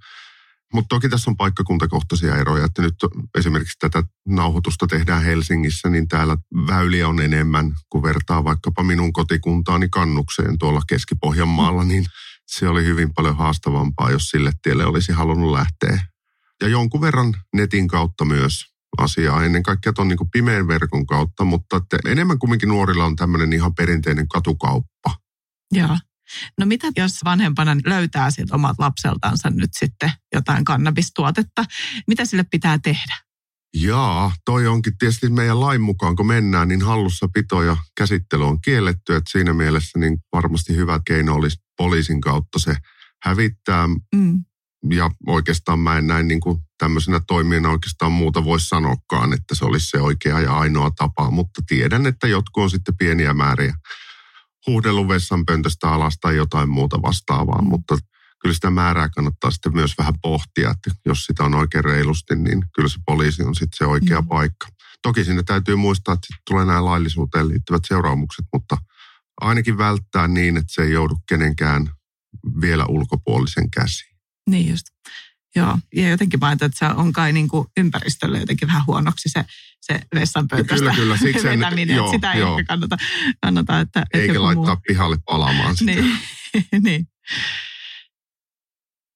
Mutta 0.73 0.95
toki 0.95 1.10
tässä 1.10 1.32
on 1.32 1.38
paikkakuntakohtaisia 1.38 2.36
eroja, 2.36 2.65
että 2.65 2.82
nyt 2.82 2.95
esimerkiksi 3.38 3.79
tätä 3.79 4.03
nauhoitusta 4.27 4.88
tehdään 4.88 5.23
Helsingissä, 5.23 5.89
niin 5.89 6.08
täällä 6.08 6.38
väyliä 6.67 7.08
on 7.08 7.19
enemmän, 7.21 7.75
kun 7.89 8.03
vertaa 8.03 8.43
vaikkapa 8.43 8.84
minun 8.84 9.13
kotikuntaani 9.13 9.89
Kannukseen 9.89 10.60
tuolla 10.60 10.82
Keski-Pohjanmaalla, 10.88 11.84
niin 11.84 12.05
se 12.47 12.67
oli 12.67 12.86
hyvin 12.86 13.13
paljon 13.13 13.38
haastavampaa, 13.38 14.12
jos 14.12 14.29
sille 14.29 14.51
tielle 14.62 14.86
olisi 14.86 15.12
halunnut 15.12 15.51
lähteä. 15.51 15.99
Ja 16.62 16.67
jonkun 16.67 17.01
verran 17.01 17.34
netin 17.53 17.88
kautta 17.88 18.25
myös 18.25 18.65
asiaa, 18.97 19.43
ennen 19.43 19.63
kaikkea 19.63 19.93
tuon 19.93 20.08
niin 20.08 20.29
pimeän 20.32 20.67
verkon 20.67 21.05
kautta, 21.05 21.43
mutta 21.43 21.77
että 21.77 21.97
enemmän 22.05 22.39
kumminkin 22.39 22.69
nuorilla 22.69 23.05
on 23.05 23.15
tämmöinen 23.15 23.53
ihan 23.53 23.75
perinteinen 23.75 24.27
katukauppa. 24.27 25.15
Joo. 25.71 25.97
No 26.57 26.65
mitä 26.65 26.87
jos 26.97 27.11
vanhempana 27.25 27.75
löytää 27.85 28.31
sieltä 28.31 28.55
omat 28.55 28.79
lapseltansa 28.79 29.49
nyt 29.49 29.69
sitten 29.79 30.11
jotain 30.33 30.65
kannabistuotetta? 30.65 31.65
Mitä 32.07 32.25
sille 32.25 32.45
pitää 32.51 32.79
tehdä? 32.83 33.15
Jaa, 33.73 34.33
toi 34.45 34.67
onkin 34.67 34.97
tietysti 34.97 35.29
meidän 35.29 35.59
lain 35.59 35.81
mukaan, 35.81 36.15
kun 36.15 36.27
mennään, 36.27 36.67
niin 36.67 36.81
hallussapito 36.81 37.63
ja 37.63 37.77
käsittely 37.97 38.47
on 38.47 38.61
kielletty, 38.61 39.15
että 39.15 39.31
siinä 39.31 39.53
mielessä 39.53 39.99
niin 39.99 40.17
varmasti 40.33 40.75
hyvä 40.75 40.99
keino 41.07 41.35
olisi 41.35 41.57
poliisin 41.77 42.21
kautta 42.21 42.59
se 42.59 42.75
hävittää. 43.23 43.87
Mm. 44.15 44.43
Ja 44.89 45.09
oikeastaan 45.27 45.79
mä 45.79 45.97
en 45.97 46.07
näin 46.07 46.27
niin 46.27 46.39
kuin 46.39 46.59
tämmöisenä 46.77 47.21
toimijana 47.27 47.69
oikeastaan 47.69 48.11
muuta 48.11 48.43
voisi 48.43 48.67
sanoakaan, 48.67 49.33
että 49.33 49.55
se 49.55 49.65
olisi 49.65 49.89
se 49.89 50.01
oikea 50.01 50.39
ja 50.39 50.57
ainoa 50.57 50.91
tapa, 50.91 51.31
mutta 51.31 51.61
tiedän, 51.67 52.05
että 52.05 52.27
jotkut 52.27 52.63
on 52.63 52.69
sitten 52.69 52.97
pieniä 52.97 53.33
määriä 53.33 53.73
huudellut 54.67 55.07
vessanpöntöstä 55.07 55.89
alas 55.89 56.17
tai 56.21 56.35
jotain 56.35 56.69
muuta 56.69 57.01
vastaavaa, 57.01 57.61
mutta 57.61 57.97
kyllä 58.41 58.55
sitä 58.55 58.69
määrää 58.69 59.09
kannattaa 59.09 59.51
sitten 59.51 59.75
myös 59.75 59.97
vähän 59.97 60.13
pohtia, 60.21 60.71
että 60.71 60.91
jos 61.05 61.25
sitä 61.25 61.43
on 61.43 61.55
oikein 61.55 61.83
reilusti, 61.83 62.35
niin 62.35 62.65
kyllä 62.75 62.89
se 62.89 62.99
poliisi 63.05 63.43
on 63.43 63.55
sitten 63.55 63.77
se 63.77 63.85
oikea 63.85 64.21
mm. 64.21 64.27
paikka. 64.27 64.67
Toki 65.01 65.23
sinne 65.23 65.43
täytyy 65.43 65.75
muistaa, 65.75 66.13
että 66.13 66.27
tulee 66.49 66.65
nämä 66.65 66.85
laillisuuteen 66.85 67.47
liittyvät 67.47 67.81
seuraamukset, 67.87 68.45
mutta 68.53 68.77
ainakin 69.41 69.77
välttää 69.77 70.27
niin, 70.27 70.57
että 70.57 70.73
se 70.73 70.81
ei 70.81 70.91
joudu 70.91 71.17
kenenkään 71.29 71.89
vielä 72.61 72.85
ulkopuolisen 72.85 73.71
käsiin. 73.71 74.17
Niin 74.49 74.69
just. 74.69 74.85
Joo, 75.55 75.77
ja 75.95 76.09
jotenkin 76.09 76.39
mä 76.39 76.51
että 76.51 76.69
se 76.73 76.85
on 76.85 77.13
kai 77.13 77.33
niin 77.33 77.47
kuin 77.47 77.67
ympäristölle 77.77 78.39
jotenkin 78.39 78.67
vähän 78.67 78.85
huonoksi 78.87 79.29
se, 79.29 79.45
se 79.81 79.99
vessanpöntöstä 80.15 80.75
kyllä, 80.75 80.95
kyllä, 80.95 81.17
siksi 81.17 81.47
en, 81.47 81.59
vetäminen, 81.59 81.95
joo, 81.95 82.11
sitä 82.11 82.33
ei 82.33 82.39
joo. 82.39 82.61
kannata, 82.67 82.97
kannata. 83.41 83.79
Että, 83.79 84.05
Eikä 84.13 84.41
laittaa 84.41 84.75
muu. 84.75 84.83
pihalle 84.87 85.17
palaamaan 85.25 85.77
sitä. 85.77 85.91
niin, 85.91 86.17
niin. 86.83 87.07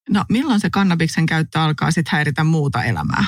No 0.09 0.25
milloin 0.29 0.59
se 0.59 0.69
kannabiksen 0.69 1.25
käyttö 1.25 1.59
alkaa 1.59 1.91
sitten 1.91 2.11
häiritä 2.11 2.43
muuta 2.43 2.83
elämää? 2.83 3.25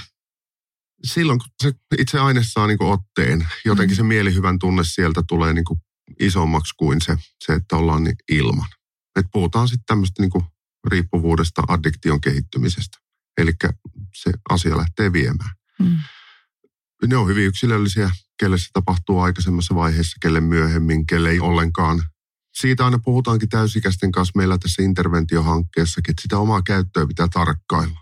Silloin 1.04 1.40
kun 1.40 1.50
se 1.64 1.74
itse 1.98 2.20
aine 2.20 2.42
saa 2.44 2.68
niin 2.68 2.84
otteen, 2.84 3.48
jotenkin 3.66 3.96
mm. 3.96 3.98
se 3.98 4.04
mielihyvän 4.04 4.60
tunne 4.60 4.84
sieltä 4.84 5.24
tulee 5.28 5.54
niin 5.54 5.66
kuin 5.66 5.80
isommaksi 6.20 6.74
kuin 6.78 7.02
se, 7.02 7.18
se, 7.46 7.54
että 7.54 7.76
ollaan 7.76 8.04
niin 8.04 8.16
ilman. 8.32 8.68
Et 9.16 9.26
puhutaan 9.32 9.68
sitten 9.68 9.86
tämmöistä 9.86 10.22
niin 10.22 10.46
riippuvuudesta 10.88 11.62
addiktion 11.68 12.22
kehittymisestä. 12.22 12.98
Eli 13.38 13.52
se 14.16 14.32
asia 14.50 14.78
lähtee 14.78 15.14
viemään. 15.14 15.50
Mm. 15.80 15.98
Ne 17.08 17.18
on 17.18 17.28
hyvin 17.28 17.46
yksilöllisiä, 17.46 18.12
kelle 18.40 18.58
se 18.58 18.68
tapahtuu 18.74 19.20
aikaisemmassa 19.20 19.76
vaiheessa, 19.76 20.18
kelle 20.22 20.42
myöhemmin, 20.42 21.06
kelle 21.06 21.30
ei 21.30 21.40
ollenkaan. 21.40 22.04
siitä 22.56 22.86
aina 22.86 23.00
puhutaankin 23.00 23.50
täysikäisten 23.50 24.12
kanssa 24.12 24.32
meillä 24.36 24.58
tässä 24.58 24.84
interventiohankkeessakin, 24.84 26.12
että 26.12 26.22
sitä 26.22 26.38
omaa 26.38 26.62
käyttöä 26.62 27.08
pitää 27.08 27.28
tarkkailla. 27.34 28.00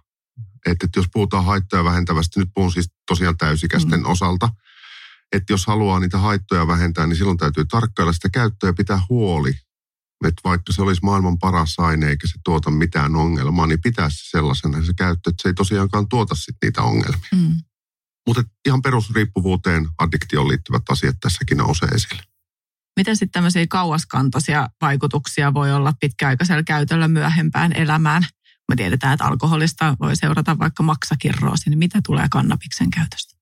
Että, 0.66 0.86
että 0.86 1.00
jos 1.00 1.06
puhutaan 1.14 1.46
haittoja 1.46 1.84
vähentävästi, 1.84 2.40
nyt 2.40 2.50
puhun 2.54 2.72
siis 2.72 2.92
tosiaan 3.08 3.38
täysikäisten 3.38 4.00
mm. 4.00 4.06
osalta, 4.06 4.50
että 5.32 5.54
jos 5.54 5.66
haluaa 5.68 6.00
niitä 6.00 6.18
haittoja 6.18 6.68
vähentää, 6.68 7.08
niin 7.08 7.18
silloin 7.18 7.38
täytyy 7.38 7.66
tarkkailla 7.66 8.14
sitä 8.14 8.30
käyttöä 8.30 8.70
ja 8.70 8.74
pitää 8.74 9.00
huoli. 9.10 9.54
Että 10.26 10.42
vaikka 10.44 10.74
se 10.74 10.82
olisi 10.82 11.02
maailman 11.04 11.40
paras 11.40 11.76
aine 11.78 12.10
eikä 12.10 12.28
se 12.28 12.34
tuota 12.46 12.72
mitään 12.72 13.16
ongelmaa, 13.16 13.68
niin 13.68 13.82
pitää 13.82 14.10
se 14.10 14.30
sellaisena 14.30 14.86
se 14.86 14.94
käyttö, 14.98 15.30
että 15.30 15.42
se 15.42 15.50
ei 15.50 15.54
tosiaankaan 15.54 16.10
tuota 16.10 16.36
sit 16.36 16.56
niitä 16.64 16.82
ongelmia. 16.82 17.28
Mm. 17.36 17.56
Mutta 18.28 18.44
ihan 18.66 18.82
perusriippuvuuteen, 18.82 19.88
addiktioon 19.98 20.48
liittyvät 20.48 20.84
asiat 20.90 21.16
tässäkin 21.20 21.58
nousee 21.58 21.90
esille. 21.90 22.24
Miten 22.96 23.16
sitten 23.16 23.32
tämmöisiä 23.32 23.66
kauaskantoisia 23.70 24.70
vaikutuksia 24.82 25.54
voi 25.54 25.72
olla 25.72 25.94
pitkäaikaisella 26.00 26.64
käytöllä 26.64 27.08
myöhempään 27.08 27.74
elämään? 27.74 28.24
Me 28.70 28.76
tiedetään, 28.76 29.14
että 29.14 29.26
alkoholista 29.26 29.98
voi 30.00 30.16
seurata 30.16 30.60
vaikka 30.60 30.84
maksakirroosi, 30.84 31.70
niin 31.70 31.80
mitä 31.80 32.00
tulee 32.06 32.28
kannabiksen 32.32 32.90
käytöstä? 32.90 33.34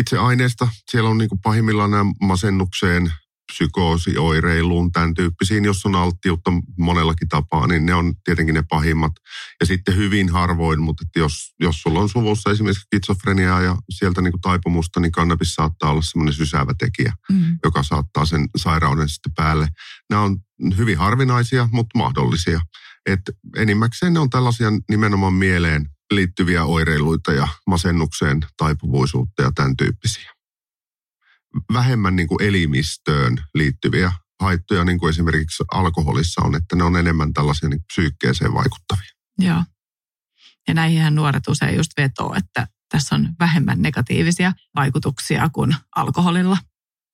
Itse 0.00 0.18
aineesta 0.18 0.68
siellä 0.90 1.10
on 1.10 1.18
niin 1.18 1.28
kuin 1.28 1.40
pahimmillaan 1.40 1.90
nämä 1.90 2.04
masennukseen, 2.20 3.12
psykoosioireiluun, 3.52 4.92
tämän 4.92 5.14
tyyppisiin, 5.14 5.64
jos 5.64 5.86
on 5.86 5.94
alttiutta 5.94 6.50
monellakin 6.78 7.28
tapaa, 7.28 7.66
niin 7.66 7.86
ne 7.86 7.94
on 7.94 8.14
tietenkin 8.24 8.54
ne 8.54 8.64
pahimmat. 8.68 9.12
Ja 9.60 9.66
sitten 9.66 9.96
hyvin 9.96 10.28
harvoin, 10.32 10.80
mutta 10.80 11.04
että 11.06 11.18
jos, 11.18 11.54
jos 11.60 11.82
sulla 11.82 12.00
on 12.00 12.08
suvussa 12.08 12.50
esimerkiksi 12.50 12.82
skitsofreniaa 12.82 13.60
ja 13.60 13.76
sieltä 13.90 14.20
niin 14.20 14.32
kuin 14.32 14.40
taipumusta, 14.40 15.00
niin 15.00 15.12
kannabis 15.12 15.54
saattaa 15.54 15.90
olla 15.90 16.02
semmoinen 16.02 16.34
sysäävä 16.34 16.74
tekijä, 16.78 17.12
mm. 17.32 17.58
joka 17.64 17.82
saattaa 17.82 18.24
sen 18.24 18.48
sairauden 18.56 19.08
sitten 19.08 19.34
päälle. 19.34 19.68
Nämä 20.10 20.22
on 20.22 20.36
hyvin 20.76 20.98
harvinaisia, 20.98 21.68
mutta 21.72 21.98
mahdollisia. 21.98 22.60
Et 23.06 23.20
enimmäkseen 23.56 24.14
ne 24.14 24.20
on 24.20 24.30
tällaisia 24.30 24.68
nimenomaan 24.90 25.34
mieleen 25.34 25.86
liittyviä 26.10 26.64
oireiluita 26.64 27.32
ja 27.32 27.48
masennukseen 27.66 28.40
taipuvuisuutta 28.56 29.42
ja 29.42 29.52
tämän 29.54 29.76
tyyppisiä 29.76 30.35
vähemmän 31.72 32.16
niin 32.16 32.28
kuin 32.28 32.42
elimistöön 32.42 33.36
liittyviä 33.54 34.12
haittoja, 34.40 34.84
niin 34.84 34.98
kuin 34.98 35.10
esimerkiksi 35.10 35.64
alkoholissa 35.72 36.42
on, 36.42 36.54
että 36.54 36.76
ne 36.76 36.84
on 36.84 36.96
enemmän 36.96 37.32
tällaisia 37.32 37.68
niin 37.68 37.84
psyykkeeseen 37.92 38.54
vaikuttavia. 38.54 39.10
Joo. 39.38 39.62
Ja 40.68 40.74
näihinhän 40.74 41.14
nuoret 41.14 41.48
usein 41.48 41.76
just 41.76 41.90
vetoo, 41.96 42.34
että 42.34 42.68
tässä 42.88 43.14
on 43.14 43.28
vähemmän 43.40 43.82
negatiivisia 43.82 44.52
vaikutuksia 44.74 45.48
kuin 45.52 45.76
alkoholilla. 45.96 46.58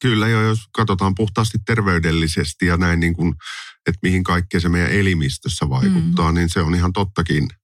Kyllä, 0.03 0.29
ja 0.29 0.43
jos 0.43 0.59
katsotaan 0.73 1.15
puhtaasti 1.15 1.59
terveydellisesti 1.67 2.67
ja 2.67 2.77
näin, 2.77 3.01
niin 3.01 3.15
kuin, 3.15 3.35
että 3.87 3.99
mihin 4.03 4.25
kaikkea 4.25 4.61
se 4.61 4.69
meidän 4.69 4.93
elimistössä 4.93 5.69
vaikuttaa, 5.69 6.33
mm. 6.33 6.35
niin 6.35 6.49
se 6.49 6.61
on 6.61 6.75
ihan 6.75 6.93
tottakin– 6.93 7.49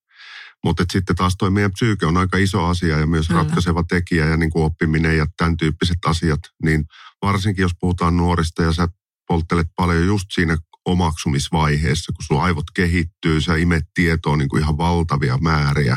mutta 0.64 0.84
sitten 0.92 1.16
taas 1.16 1.34
toi 1.38 1.50
meidän 1.50 1.72
psyyke 1.72 2.06
on 2.06 2.16
aika 2.16 2.38
iso 2.38 2.64
asia 2.64 2.98
ja 2.98 3.06
myös 3.06 3.28
Kyllä. 3.28 3.40
ratkaiseva 3.40 3.84
tekijä 3.88 4.26
ja 4.26 4.36
niin 4.36 4.50
kuin 4.50 4.64
oppiminen 4.64 5.16
ja 5.16 5.26
tämän 5.36 5.56
tyyppiset 5.56 5.98
asiat. 6.06 6.40
Niin 6.62 6.84
varsinkin 7.22 7.62
jos 7.62 7.72
puhutaan 7.80 8.16
nuorista 8.16 8.62
ja 8.62 8.72
sä 8.72 8.88
polttelet 9.28 9.68
paljon 9.76 10.06
just 10.06 10.26
siinä 10.34 10.56
omaksumisvaiheessa, 10.84 12.12
kun 12.12 12.24
sun 12.24 12.42
aivot 12.42 12.70
kehittyy, 12.74 13.40
sä 13.40 13.56
imet 13.56 13.84
tietoa 13.94 14.36
niin 14.36 14.48
kuin 14.48 14.62
ihan 14.62 14.78
valtavia 14.78 15.38
määriä, 15.38 15.96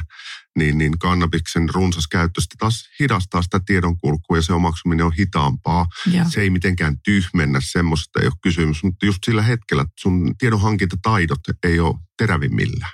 niin, 0.57 0.77
niin 0.77 0.99
kannabiksen 0.99 1.69
runsas 1.69 2.07
käyttö 2.07 2.41
sitten 2.41 2.57
taas 2.57 2.89
hidastaa 2.99 3.41
sitä 3.41 3.59
tiedonkulkua 3.65 4.37
ja 4.37 4.41
se 4.41 4.53
omaksuminen 4.53 5.05
on 5.05 5.13
hitaampaa. 5.13 5.85
Ja. 6.11 6.29
Se 6.29 6.41
ei 6.41 6.49
mitenkään 6.49 6.97
tyhmennä 7.03 7.59
semmoista, 7.63 8.19
ei 8.19 8.27
ole 8.27 8.33
kysymys, 8.41 8.83
mutta 8.83 9.05
just 9.05 9.23
sillä 9.25 9.41
hetkellä 9.41 9.85
sun 9.99 10.35
tiedonhankintataidot 10.37 11.39
ei 11.63 11.79
ole 11.79 11.95
terävimmillään. 12.17 12.91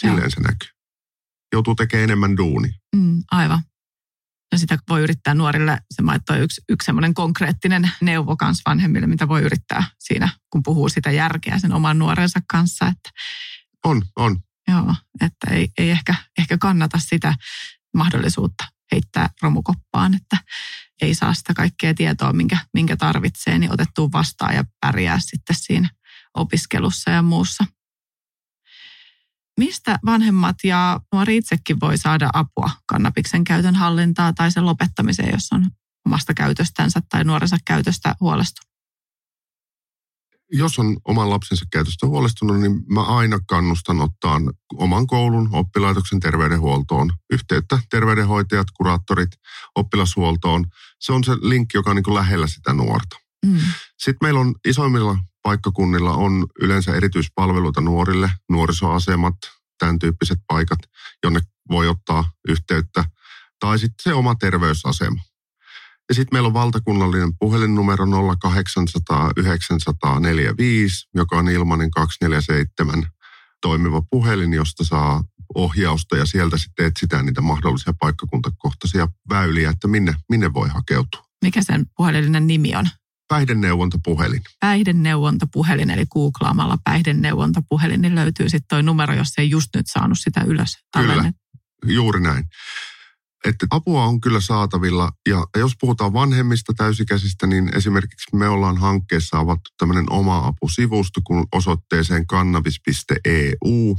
Silleen 0.00 0.24
ja. 0.24 0.30
se 0.30 0.40
näkyy 0.40 0.77
joutuu 1.52 1.74
tekemään 1.74 2.04
enemmän 2.04 2.36
duuni. 2.36 2.68
Mm, 2.96 3.22
aivan. 3.30 3.62
Ja 4.52 4.58
sitä 4.58 4.78
voi 4.88 5.00
yrittää 5.00 5.34
nuorille, 5.34 5.80
se 5.90 6.02
maittoi 6.02 6.38
yksi, 6.38 6.60
yksi 6.68 6.86
semmoinen 6.86 7.14
konkreettinen 7.14 7.90
neuvo 8.00 8.36
kans 8.36 8.62
vanhemmille, 8.66 9.06
mitä 9.06 9.28
voi 9.28 9.42
yrittää 9.42 9.84
siinä, 9.98 10.28
kun 10.50 10.62
puhuu 10.62 10.88
sitä 10.88 11.10
järkeä 11.10 11.58
sen 11.58 11.72
oman 11.72 11.98
nuorensa 11.98 12.40
kanssa. 12.50 12.86
Että, 12.86 13.10
on, 13.84 14.02
on. 14.16 14.36
Joo, 14.68 14.94
että 15.20 15.50
ei, 15.50 15.68
ei 15.78 15.90
ehkä, 15.90 16.14
ehkä 16.38 16.58
kannata 16.58 16.98
sitä 16.98 17.34
mahdollisuutta 17.96 18.64
heittää 18.92 19.30
romukoppaan, 19.42 20.14
että 20.14 20.38
ei 21.02 21.14
saa 21.14 21.34
sitä 21.34 21.54
kaikkea 21.54 21.94
tietoa, 21.94 22.32
minkä, 22.32 22.58
minkä 22.74 22.96
tarvitsee, 22.96 23.58
niin 23.58 23.72
otettua 23.72 24.08
vastaan 24.12 24.54
ja 24.54 24.64
pärjää 24.80 25.18
sitten 25.20 25.56
siinä 25.58 25.88
opiskelussa 26.34 27.10
ja 27.10 27.22
muussa. 27.22 27.64
Mistä 29.58 29.98
vanhemmat 30.06 30.56
ja 30.64 31.00
nuori 31.12 31.36
itsekin 31.36 31.80
voi 31.80 31.98
saada 31.98 32.30
apua 32.32 32.70
kannabiksen 32.86 33.44
käytön 33.44 33.74
hallintaa 33.74 34.32
tai 34.32 34.52
sen 34.52 34.66
lopettamiseen, 34.66 35.32
jos 35.32 35.48
on 35.52 35.66
omasta 36.06 36.34
käytöstänsä 36.34 37.00
tai 37.08 37.24
nuorensa 37.24 37.56
käytöstä 37.64 38.14
huolestunut? 38.20 38.68
Jos 40.52 40.78
on 40.78 40.96
oman 41.04 41.30
lapsensa 41.30 41.64
käytöstä 41.72 42.06
huolestunut, 42.06 42.60
niin 42.60 42.82
mä 42.94 43.02
aina 43.02 43.38
kannustan 43.48 44.00
ottaa 44.00 44.40
oman 44.74 45.06
koulun, 45.06 45.48
oppilaitoksen 45.52 46.20
terveydenhuoltoon 46.20 47.12
yhteyttä. 47.32 47.78
Terveydenhoitajat, 47.90 48.66
kuraattorit, 48.76 49.30
oppilashuoltoon. 49.74 50.64
Se 51.00 51.12
on 51.12 51.24
se 51.24 51.32
linkki, 51.32 51.76
joka 51.78 51.90
on 51.90 51.96
niin 51.96 52.14
lähellä 52.14 52.46
sitä 52.46 52.72
nuorta. 52.72 53.16
Mm. 53.46 53.58
Sitten 53.98 54.18
meillä 54.22 54.40
on 54.40 54.54
isoimmilla 54.68 55.18
paikkakunnilla 55.48 56.12
on 56.12 56.46
yleensä 56.62 56.94
erityispalveluita 56.94 57.80
nuorille, 57.80 58.30
nuorisoasemat, 58.50 59.34
tämän 59.78 59.98
tyyppiset 59.98 60.38
paikat, 60.46 60.78
jonne 61.24 61.40
voi 61.70 61.88
ottaa 61.88 62.30
yhteyttä, 62.48 63.04
tai 63.60 63.78
sitten 63.78 64.02
se 64.02 64.14
oma 64.14 64.34
terveysasema. 64.34 65.20
Ja 66.08 66.14
sitten 66.14 66.34
meillä 66.34 66.46
on 66.46 66.54
valtakunnallinen 66.54 67.32
puhelinnumero 67.38 68.04
0800 68.40 69.30
945, 69.36 71.08
joka 71.14 71.36
on 71.36 71.48
ilmainen 71.48 71.90
247 71.90 73.06
toimiva 73.60 74.02
puhelin, 74.10 74.52
josta 74.52 74.84
saa 74.84 75.24
ohjausta 75.54 76.16
ja 76.16 76.26
sieltä 76.26 76.56
sitten 76.58 76.86
etsitään 76.86 77.26
niitä 77.26 77.40
mahdollisia 77.40 77.92
paikkakuntakohtaisia 78.00 79.08
väyliä, 79.30 79.70
että 79.70 79.88
minne, 79.88 80.14
minne 80.28 80.52
voi 80.52 80.68
hakeutua. 80.68 81.22
Mikä 81.44 81.62
sen 81.62 81.86
puhelinninen 81.96 82.46
nimi 82.46 82.76
on? 82.76 82.88
Päihdeneuvontapuhelin. 83.28 84.42
Päihdeneuvontapuhelin, 84.60 85.90
eli 85.90 86.06
googlaamalla 86.06 86.78
päihdeneuvontapuhelin, 86.84 88.00
niin 88.00 88.14
löytyy 88.14 88.48
sitten 88.48 88.66
tuo 88.68 88.82
numero, 88.82 89.14
jos 89.14 89.28
ei 89.38 89.50
just 89.50 89.68
nyt 89.74 89.86
saanut 89.86 90.18
sitä 90.18 90.40
ylös. 90.46 90.78
Kyllä, 90.96 91.32
juuri 91.86 92.20
näin. 92.20 92.44
Että 93.44 93.66
apua 93.70 94.04
on 94.04 94.20
kyllä 94.20 94.40
saatavilla 94.40 95.12
ja 95.28 95.46
jos 95.56 95.72
puhutaan 95.80 96.12
vanhemmista 96.12 96.72
täysikäisistä, 96.76 97.46
niin 97.46 97.76
esimerkiksi 97.76 98.36
me 98.36 98.48
ollaan 98.48 98.76
hankkeessa 98.76 99.38
avattu 99.38 99.70
tämmöinen 99.78 100.12
oma 100.12 100.46
apusivusto 100.46 101.20
kun 101.24 101.46
osoitteeseen 101.52 102.26
kannabis.eu. 102.26 103.96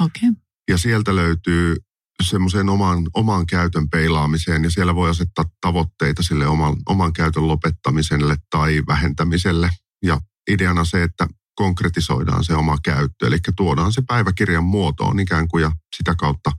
Okay. 0.00 0.30
Ja 0.68 0.78
sieltä 0.78 1.16
löytyy 1.16 1.76
semmoiseen 2.22 2.68
oman, 2.68 3.06
oman 3.14 3.46
käytön 3.46 3.90
peilaamiseen 3.90 4.64
ja 4.64 4.70
siellä 4.70 4.94
voi 4.94 5.10
asettaa 5.10 5.44
tavoitteita 5.60 6.22
sille 6.22 6.46
oman, 6.46 6.76
oman 6.88 7.12
käytön 7.12 7.48
lopettamiselle 7.48 8.36
tai 8.50 8.82
vähentämiselle. 8.88 9.70
Ja 10.02 10.20
ideana 10.50 10.84
se, 10.84 11.02
että 11.02 11.26
konkretisoidaan 11.54 12.44
se 12.44 12.54
oma 12.54 12.76
käyttö, 12.84 13.26
eli 13.26 13.38
tuodaan 13.56 13.92
se 13.92 14.02
päiväkirjan 14.06 14.64
muotoon 14.64 15.20
ikään 15.20 15.48
kuin 15.48 15.62
ja 15.62 15.72
sitä 15.96 16.14
kautta 16.14 16.52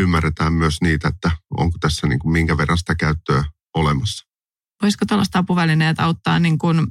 ymmärretään 0.00 0.52
myös 0.52 0.80
niitä, 0.80 1.08
että 1.08 1.30
onko 1.56 1.78
tässä 1.80 2.06
niin 2.06 2.18
kuin 2.18 2.32
minkä 2.32 2.56
verran 2.56 2.78
sitä 2.78 2.94
käyttöä 2.94 3.44
olemassa. 3.74 4.26
Voisiko 4.82 5.04
tällaista 5.06 5.38
apuvälineet 5.38 6.00
auttaa 6.00 6.38
niin 6.38 6.58
kuin 6.58 6.86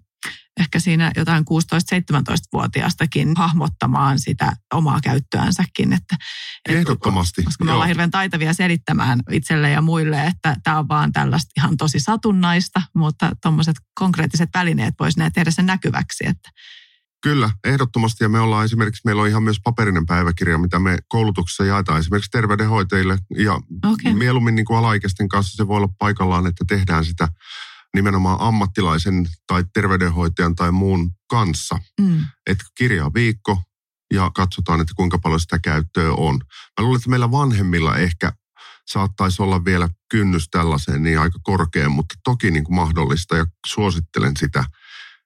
ehkä 0.59 0.79
siinä 0.79 1.11
jotain 1.15 1.43
16-17-vuotiaastakin 1.43 3.33
hahmottamaan 3.37 4.19
sitä 4.19 4.53
omaa 4.73 4.99
käyttöänsäkin. 5.03 5.93
Että, 5.93 6.15
Ehdottomasti. 6.69 7.41
Koska, 7.41 7.47
koska 7.47 7.63
me 7.63 7.71
ollaan 7.71 7.87
hirveän 7.87 8.11
taitavia 8.11 8.53
selittämään 8.53 9.19
itselle 9.31 9.69
ja 9.69 9.81
muille, 9.81 10.27
että 10.27 10.55
tämä 10.63 10.79
on 10.79 10.87
vaan 10.87 11.11
tällaista 11.11 11.51
ihan 11.57 11.77
tosi 11.77 11.99
satunnaista, 11.99 12.81
mutta 12.95 13.31
tuommoiset 13.41 13.75
konkreettiset 13.99 14.49
välineet 14.53 14.93
voisivat 14.99 15.33
tehdä 15.33 15.51
sen 15.51 15.65
näkyväksi. 15.65 16.23
Että 16.27 16.49
Kyllä, 17.23 17.49
ehdottomasti. 17.63 18.23
Ja 18.23 18.29
me 18.29 18.39
ollaan 18.39 18.65
esimerkiksi, 18.65 19.01
meillä 19.05 19.21
on 19.21 19.27
ihan 19.27 19.43
myös 19.43 19.59
paperinen 19.63 20.05
päiväkirja, 20.05 20.57
mitä 20.57 20.79
me 20.79 20.97
koulutuksessa 21.07 21.65
jaetaan 21.65 21.99
esimerkiksi 21.99 22.31
terveydenhoitajille. 22.31 23.17
Ja 23.37 23.53
okay. 23.91 24.13
mieluummin 24.13 24.55
niin 24.55 24.65
kuin 24.65 24.77
alaikäisten 24.77 25.29
kanssa 25.29 25.55
se 25.55 25.67
voi 25.67 25.77
olla 25.77 25.89
paikallaan, 25.99 26.47
että 26.47 26.65
tehdään 26.67 27.05
sitä 27.05 27.27
nimenomaan 27.93 28.37
ammattilaisen 28.39 29.29
tai 29.47 29.63
terveydenhoitajan 29.73 30.55
tai 30.55 30.71
muun 30.71 31.11
kanssa. 31.29 31.79
Mm. 32.01 32.25
Että 32.47 32.63
kirjaa 32.75 33.13
viikko 33.13 33.61
ja 34.13 34.31
katsotaan, 34.35 34.81
että 34.81 34.93
kuinka 34.95 35.19
paljon 35.19 35.39
sitä 35.39 35.59
käyttöä 35.59 36.11
on. 36.11 36.35
Mä 36.79 36.83
luulen, 36.83 36.97
että 36.97 37.09
meillä 37.09 37.31
vanhemmilla 37.31 37.97
ehkä 37.97 38.33
saattaisi 38.87 39.41
olla 39.41 39.65
vielä 39.65 39.89
kynnys 40.09 40.47
tällaiseen 40.51 41.03
niin 41.03 41.19
aika 41.19 41.39
korkea, 41.43 41.89
mutta 41.89 42.15
toki 42.23 42.51
niin 42.51 42.63
kuin 42.63 42.75
mahdollista 42.75 43.37
ja 43.37 43.45
suosittelen 43.67 44.37
sitä, 44.37 44.65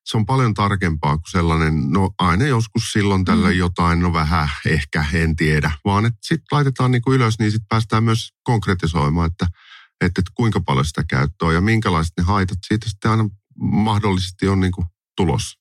se 0.06 0.18
on 0.18 0.26
paljon 0.26 0.54
tarkempaa 0.54 1.18
kuin 1.18 1.32
sellainen, 1.32 1.92
no 1.92 2.12
aina 2.20 2.46
joskus 2.46 2.92
silloin 2.92 3.26
tällä 3.26 3.48
mm. 3.48 3.58
jotain, 3.58 4.00
no 4.00 4.14
vähän, 4.14 4.50
ehkä, 4.66 5.06
en 5.14 5.36
tiedä. 5.36 5.72
Vaan 5.86 6.06
että 6.06 6.20
sitten 6.22 6.48
laitetaan 6.52 6.92
niin 6.92 7.02
kuin 7.02 7.16
ylös, 7.16 7.40
niin 7.40 7.52
sitten 7.52 7.68
päästään 7.70 8.04
myös 8.04 8.34
konkretisoimaan, 8.44 9.32
että, 9.32 9.48
että, 10.02 10.22
että 10.22 10.32
kuinka 10.36 10.62
paljon 10.62 10.86
sitä 10.86 11.04
käyttöä 11.04 11.54
ja 11.54 11.62
minkälaiset 11.62 12.14
ne 12.18 12.24
haitat 12.24 12.58
siitä 12.68 12.90
sitten 12.90 13.12
aina 13.12 13.30
mahdollisesti 13.60 14.48
on 14.48 14.60
niin 14.60 14.72
kuin 14.72 14.88
tulossa. 15.18 15.60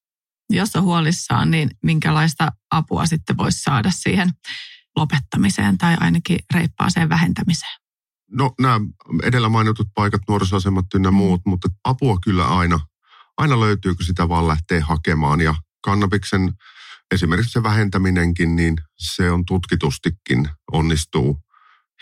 Jos 0.50 0.76
on 0.76 0.82
huolissaan, 0.82 1.50
niin 1.50 1.70
minkälaista 1.82 2.52
apua 2.70 3.06
sitten 3.06 3.36
voisi 3.36 3.62
saada 3.62 3.90
siihen 3.90 4.30
lopettamiseen 4.96 5.78
tai 5.78 5.96
ainakin 6.00 6.38
reippaaseen 6.54 7.08
vähentämiseen? 7.08 7.80
No 8.30 8.54
nämä 8.60 8.80
edellä 9.22 9.48
mainitut 9.48 9.88
paikat, 9.94 10.22
nuorisoasemat 10.28 10.86
ynnä 10.94 11.10
mm. 11.10 11.16
muut, 11.16 11.40
mutta 11.46 11.68
apua 11.84 12.18
kyllä 12.24 12.46
aina, 12.46 12.80
aina 13.36 13.60
löytyy, 13.60 13.94
kun 13.94 14.04
sitä 14.04 14.28
vaan 14.28 14.48
lähtee 14.48 14.80
hakemaan. 14.80 15.40
Ja 15.40 15.54
kannabiksen 15.84 16.52
esimerkiksi 17.14 17.52
se 17.52 17.62
vähentäminenkin, 17.62 18.56
niin 18.56 18.76
se 18.98 19.30
on 19.30 19.44
tutkitustikin 19.44 20.48
onnistuu 20.72 21.45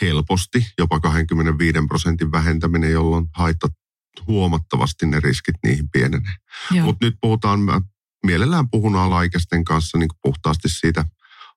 helposti, 0.01 0.67
jopa 0.79 1.01
25 1.01 1.79
prosentin 1.89 2.33
vähentäminen, 2.33 2.91
jolloin 2.91 3.27
haittat 3.35 3.73
huomattavasti 4.27 5.07
ne 5.07 5.21
riskit 5.21 5.55
niihin 5.65 5.91
pienenee. 5.91 6.35
Mutta 6.83 7.07
nyt 7.07 7.15
puhutaan, 7.21 7.61
mä 7.61 7.81
mielellään 8.27 8.71
puhun 8.71 8.97
alaikäisten 8.97 9.65
kanssa 9.65 9.99
niin 9.99 10.11
puhtaasti 10.23 10.69
siitä 10.69 11.05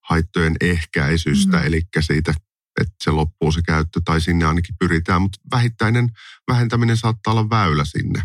haittojen 0.10 0.56
ehkäisystä, 0.62 1.58
mm. 1.58 1.66
eli 1.66 1.82
siitä, 2.00 2.34
että 2.82 2.96
se 3.04 3.12
loppuu 3.12 3.52
se 3.52 3.62
käyttö 3.62 4.02
tai 4.06 4.22
sinne 4.22 4.46
ainakin 4.46 4.76
pyritään, 4.80 5.22
mutta 5.22 5.40
vähittäinen 5.52 6.10
vähentäminen 6.48 6.98
saattaa 6.98 7.34
olla 7.34 7.50
väylä 7.50 7.86
sinne. 7.86 8.24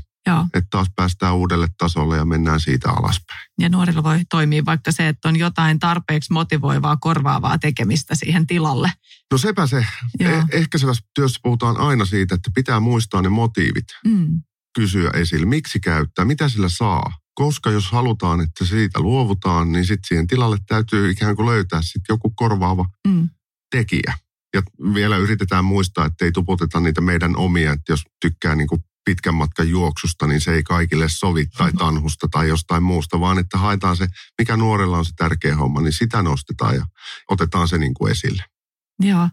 Taas 0.82 0.92
päästään 0.96 1.34
uudelle 1.34 1.68
tasolle 1.78 2.16
ja 2.16 2.24
mennään 2.24 2.60
siitä 2.60 2.90
alaspäin. 2.90 3.40
Ja 3.60 3.68
nuorilla 3.68 4.02
voi 4.02 4.20
toimia 4.30 4.64
vaikka 4.64 4.92
se, 4.92 5.08
että 5.08 5.28
on 5.28 5.36
jotain 5.36 5.78
tarpeeksi 5.78 6.32
motivoivaa, 6.32 6.96
korvaavaa 6.96 7.58
tekemistä 7.58 8.14
siihen 8.14 8.46
tilalle. 8.46 8.92
No 9.32 9.38
sepä 9.38 9.66
se. 9.66 9.86
Eh- 10.22 10.48
ehkäisevässä 10.52 11.04
työssä 11.14 11.40
puhutaan 11.42 11.76
aina 11.76 12.04
siitä, 12.04 12.34
että 12.34 12.50
pitää 12.54 12.80
muistaa 12.80 13.22
ne 13.22 13.28
motiivit. 13.28 13.84
Mm. 14.06 14.42
Kysyä 14.74 15.10
esille, 15.10 15.46
miksi 15.46 15.80
käyttää, 15.80 16.24
mitä 16.24 16.48
sillä 16.48 16.68
saa. 16.68 17.12
Koska 17.34 17.70
jos 17.70 17.92
halutaan, 17.92 18.40
että 18.40 18.64
siitä 18.64 19.00
luovutaan, 19.00 19.72
niin 19.72 19.86
sitten 19.86 20.08
siihen 20.08 20.26
tilalle 20.26 20.56
täytyy 20.66 21.10
ikään 21.10 21.36
kuin 21.36 21.46
löytää 21.46 21.82
sitten 21.82 22.14
joku 22.14 22.30
korvaava 22.30 22.84
mm. 23.08 23.28
tekijä. 23.70 24.14
Ja 24.54 24.62
vielä 24.94 25.16
yritetään 25.16 25.64
muistaa, 25.64 26.06
että 26.06 26.24
ei 26.24 26.32
tuputeta 26.32 26.80
niitä 26.80 27.00
meidän 27.00 27.36
omia, 27.36 27.72
että 27.72 27.92
jos 27.92 28.02
tykkää 28.20 28.54
niin 28.54 28.68
kuin 28.68 28.84
pitkän 29.04 29.34
matkan 29.34 29.68
juoksusta, 29.68 30.26
niin 30.26 30.40
se 30.40 30.54
ei 30.54 30.62
kaikille 30.62 31.08
sovi 31.08 31.46
tai 31.46 31.66
mm-hmm. 31.66 31.78
tanhusta 31.78 32.28
tai 32.30 32.48
jostain 32.48 32.82
muusta, 32.82 33.20
vaan 33.20 33.38
että 33.38 33.58
haetaan 33.58 33.96
se, 33.96 34.06
mikä 34.38 34.56
nuorella 34.56 34.98
on 34.98 35.04
se 35.04 35.12
tärkeä 35.16 35.56
homma, 35.56 35.80
niin 35.80 35.92
sitä 35.92 36.22
nostetaan 36.22 36.74
ja 36.74 36.86
otetaan 37.30 37.68
se 37.68 37.78
niin 37.78 37.94
kuin 37.94 38.12
esille. 38.12 38.44
Joo. 39.02 39.28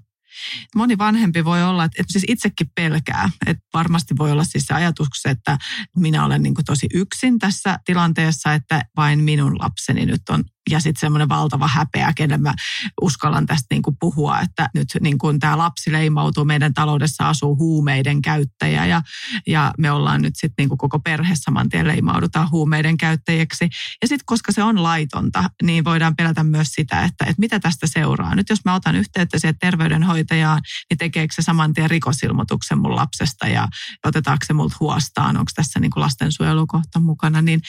Moni 0.75 0.97
vanhempi 0.97 1.45
voi 1.45 1.63
olla, 1.63 1.83
että, 1.83 2.01
että 2.01 2.13
siis 2.13 2.25
itsekin 2.27 2.71
pelkää, 2.75 3.29
että 3.45 3.63
varmasti 3.73 4.17
voi 4.17 4.31
olla 4.31 4.43
siis 4.43 4.65
se 4.65 4.73
ajatus, 4.73 5.25
että 5.25 5.57
minä 5.97 6.25
olen 6.25 6.43
niin 6.43 6.55
kuin 6.55 6.65
tosi 6.65 6.87
yksin 6.93 7.39
tässä 7.39 7.79
tilanteessa, 7.85 8.53
että 8.53 8.81
vain 8.97 9.23
minun 9.23 9.59
lapseni 9.59 10.05
nyt 10.05 10.21
on 10.29 10.43
ja 10.69 10.79
sitten 10.79 10.99
semmoinen 10.99 11.29
valtava 11.29 11.67
häpeä, 11.67 12.13
kelle 12.15 12.37
mä 12.37 12.53
uskallan 13.01 13.45
tästä 13.45 13.65
niin 13.69 13.81
kuin 13.81 13.97
puhua, 13.99 14.39
että 14.39 14.69
nyt 14.73 14.87
niin 15.01 15.17
kuin 15.17 15.39
tämä 15.39 15.57
lapsi 15.57 15.91
leimautuu, 15.91 16.45
meidän 16.45 16.73
taloudessa 16.73 17.29
asuu 17.29 17.57
huumeiden 17.57 18.21
käyttäjä 18.21 18.85
ja, 18.85 19.01
ja 19.47 19.73
me 19.77 19.91
ollaan 19.91 20.21
nyt 20.21 20.35
sitten 20.35 20.69
niin 20.69 20.77
koko 20.77 20.99
perhe 20.99 21.35
saman 21.35 21.69
tien 21.69 21.87
leimaudutaan 21.87 22.51
huumeiden 22.51 22.97
käyttäjäksi. 22.97 23.69
Ja 24.01 24.07
sitten 24.07 24.25
koska 24.25 24.51
se 24.51 24.63
on 24.63 24.83
laitonta, 24.83 25.49
niin 25.63 25.83
voidaan 25.83 26.15
pelätä 26.15 26.43
myös 26.43 26.67
sitä, 26.71 27.03
että, 27.03 27.25
että 27.25 27.39
mitä 27.39 27.59
tästä 27.59 27.87
seuraa. 27.87 28.35
Nyt 28.35 28.49
jos 28.49 28.65
mä 28.65 28.75
otan 28.75 28.95
yhteyttä 28.95 29.39
siihen 29.39 29.59
terveydenhoitajaan, 29.59 30.61
niin 30.89 30.97
tekeekö 30.97 31.33
se 31.33 31.41
saman 31.41 31.73
tien 31.73 31.89
rikosilmoituksen 31.89 32.77
mun 32.77 32.95
lapsesta 32.95 33.47
ja 33.47 33.67
otetaanko 34.05 34.45
se 34.45 34.53
multa 34.53 34.77
huostaan, 34.79 35.37
onko 35.37 35.51
tässä 35.55 35.79
niin 35.79 35.91
kuin 35.91 36.01
lastensuojelukohta 36.01 36.99
mukana, 36.99 37.41
niin, 37.41 37.61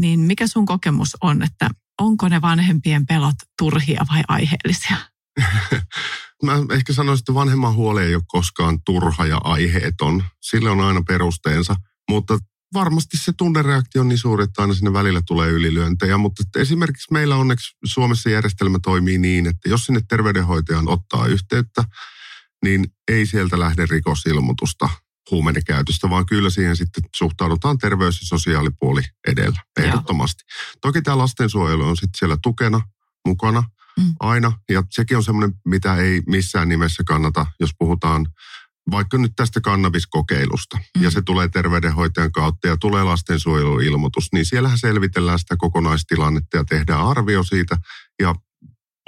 niin 0.00 0.20
mikä 0.20 0.46
sun 0.46 0.66
kokemus 0.66 1.16
on, 1.20 1.42
että 1.42 1.70
onko 2.00 2.28
ne 2.28 2.40
vanhempien 2.40 3.06
pelot 3.06 3.36
turhia 3.58 4.06
vai 4.12 4.22
aiheellisia? 4.28 4.96
Mä 6.44 6.52
ehkä 6.70 6.92
sanoisin, 6.92 7.22
että 7.22 7.34
vanhemman 7.34 7.74
huoli 7.74 8.02
ei 8.02 8.14
ole 8.14 8.22
koskaan 8.26 8.78
turha 8.86 9.26
ja 9.26 9.40
aiheeton. 9.44 10.24
Sille 10.42 10.70
on 10.70 10.80
aina 10.80 11.02
perusteensa, 11.08 11.76
mutta 12.10 12.38
varmasti 12.74 13.16
se 13.16 13.32
tunnereaktio 13.38 14.00
on 14.00 14.08
niin 14.08 14.18
suuri, 14.18 14.44
että 14.44 14.62
aina 14.62 14.74
sinne 14.74 14.92
välillä 14.92 15.20
tulee 15.26 15.50
ylilyöntejä. 15.50 16.18
Mutta 16.18 16.42
esimerkiksi 16.56 17.12
meillä 17.12 17.36
onneksi 17.36 17.76
Suomessa 17.84 18.30
järjestelmä 18.30 18.78
toimii 18.82 19.18
niin, 19.18 19.46
että 19.46 19.68
jos 19.68 19.86
sinne 19.86 20.00
terveydenhoitajan 20.08 20.88
ottaa 20.88 21.26
yhteyttä, 21.26 21.84
niin 22.64 22.86
ei 23.08 23.26
sieltä 23.26 23.60
lähde 23.60 23.86
rikosilmoitusta 23.90 24.88
huumeiden 25.30 25.64
käytöstä, 25.64 26.10
vaan 26.10 26.26
kyllä 26.26 26.50
siihen 26.50 26.76
sitten 26.76 27.04
suhtaudutaan 27.16 27.78
terveys- 27.78 28.20
ja 28.20 28.26
sosiaalipuoli 28.26 29.02
edellä, 29.28 29.62
ehdottomasti. 29.80 30.44
Joo. 30.48 30.78
Toki 30.80 31.02
tämä 31.02 31.18
lastensuojelu 31.18 31.84
on 31.84 31.96
sitten 31.96 32.18
siellä 32.18 32.36
tukena, 32.42 32.80
mukana 33.26 33.62
mm. 33.98 34.14
aina, 34.20 34.52
ja 34.68 34.82
sekin 34.90 35.16
on 35.16 35.24
semmoinen, 35.24 35.54
mitä 35.64 35.96
ei 35.96 36.22
missään 36.26 36.68
nimessä 36.68 37.02
kannata, 37.06 37.46
jos 37.60 37.70
puhutaan 37.78 38.26
vaikka 38.90 39.18
nyt 39.18 39.32
tästä 39.36 39.60
kannabiskokeilusta, 39.60 40.76
mm. 40.76 41.02
ja 41.02 41.10
se 41.10 41.22
tulee 41.22 41.48
terveydenhoitajan 41.48 42.32
kautta 42.32 42.68
ja 42.68 42.76
tulee 42.76 43.04
lastensuojeluilmoitus, 43.04 44.28
niin 44.32 44.46
siellähän 44.46 44.78
selvitellään 44.78 45.38
sitä 45.38 45.56
kokonaistilannetta 45.56 46.56
ja 46.56 46.64
tehdään 46.64 47.06
arvio 47.06 47.42
siitä, 47.42 47.76
ja 48.22 48.34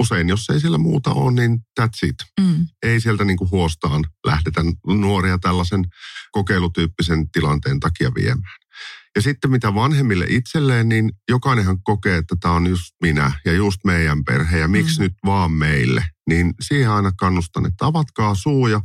usein, 0.00 0.28
jos 0.28 0.50
ei 0.50 0.60
siellä 0.60 0.78
muuta 0.78 1.10
ole, 1.10 1.32
niin 1.32 1.58
that's 1.80 2.08
it. 2.08 2.16
Mm. 2.40 2.66
Ei 2.82 3.00
sieltä 3.00 3.24
niin 3.24 3.36
kuin 3.36 3.50
huostaan 3.50 4.04
lähdetä 4.26 4.60
nuoria 4.86 5.38
tällaisen 5.38 5.84
kokeilutyyppisen 6.32 7.30
tilanteen 7.30 7.80
takia 7.80 8.10
viemään. 8.14 8.54
Ja 9.16 9.22
sitten 9.22 9.50
mitä 9.50 9.74
vanhemmille 9.74 10.26
itselleen, 10.28 10.88
niin 10.88 11.12
jokainenhan 11.28 11.82
kokee, 11.82 12.16
että 12.16 12.36
tämä 12.40 12.54
on 12.54 12.66
just 12.66 12.94
minä 13.02 13.32
ja 13.44 13.52
just 13.52 13.80
meidän 13.84 14.24
perhe 14.24 14.58
ja 14.58 14.68
miksi 14.68 14.98
mm. 14.98 15.02
nyt 15.02 15.12
vaan 15.24 15.52
meille. 15.52 16.04
Niin 16.28 16.54
siihen 16.60 16.90
aina 16.90 17.12
kannustan, 17.18 17.66
että 17.66 17.86
avatkaa 17.86 18.34
suu 18.34 18.66
ja 18.66 18.80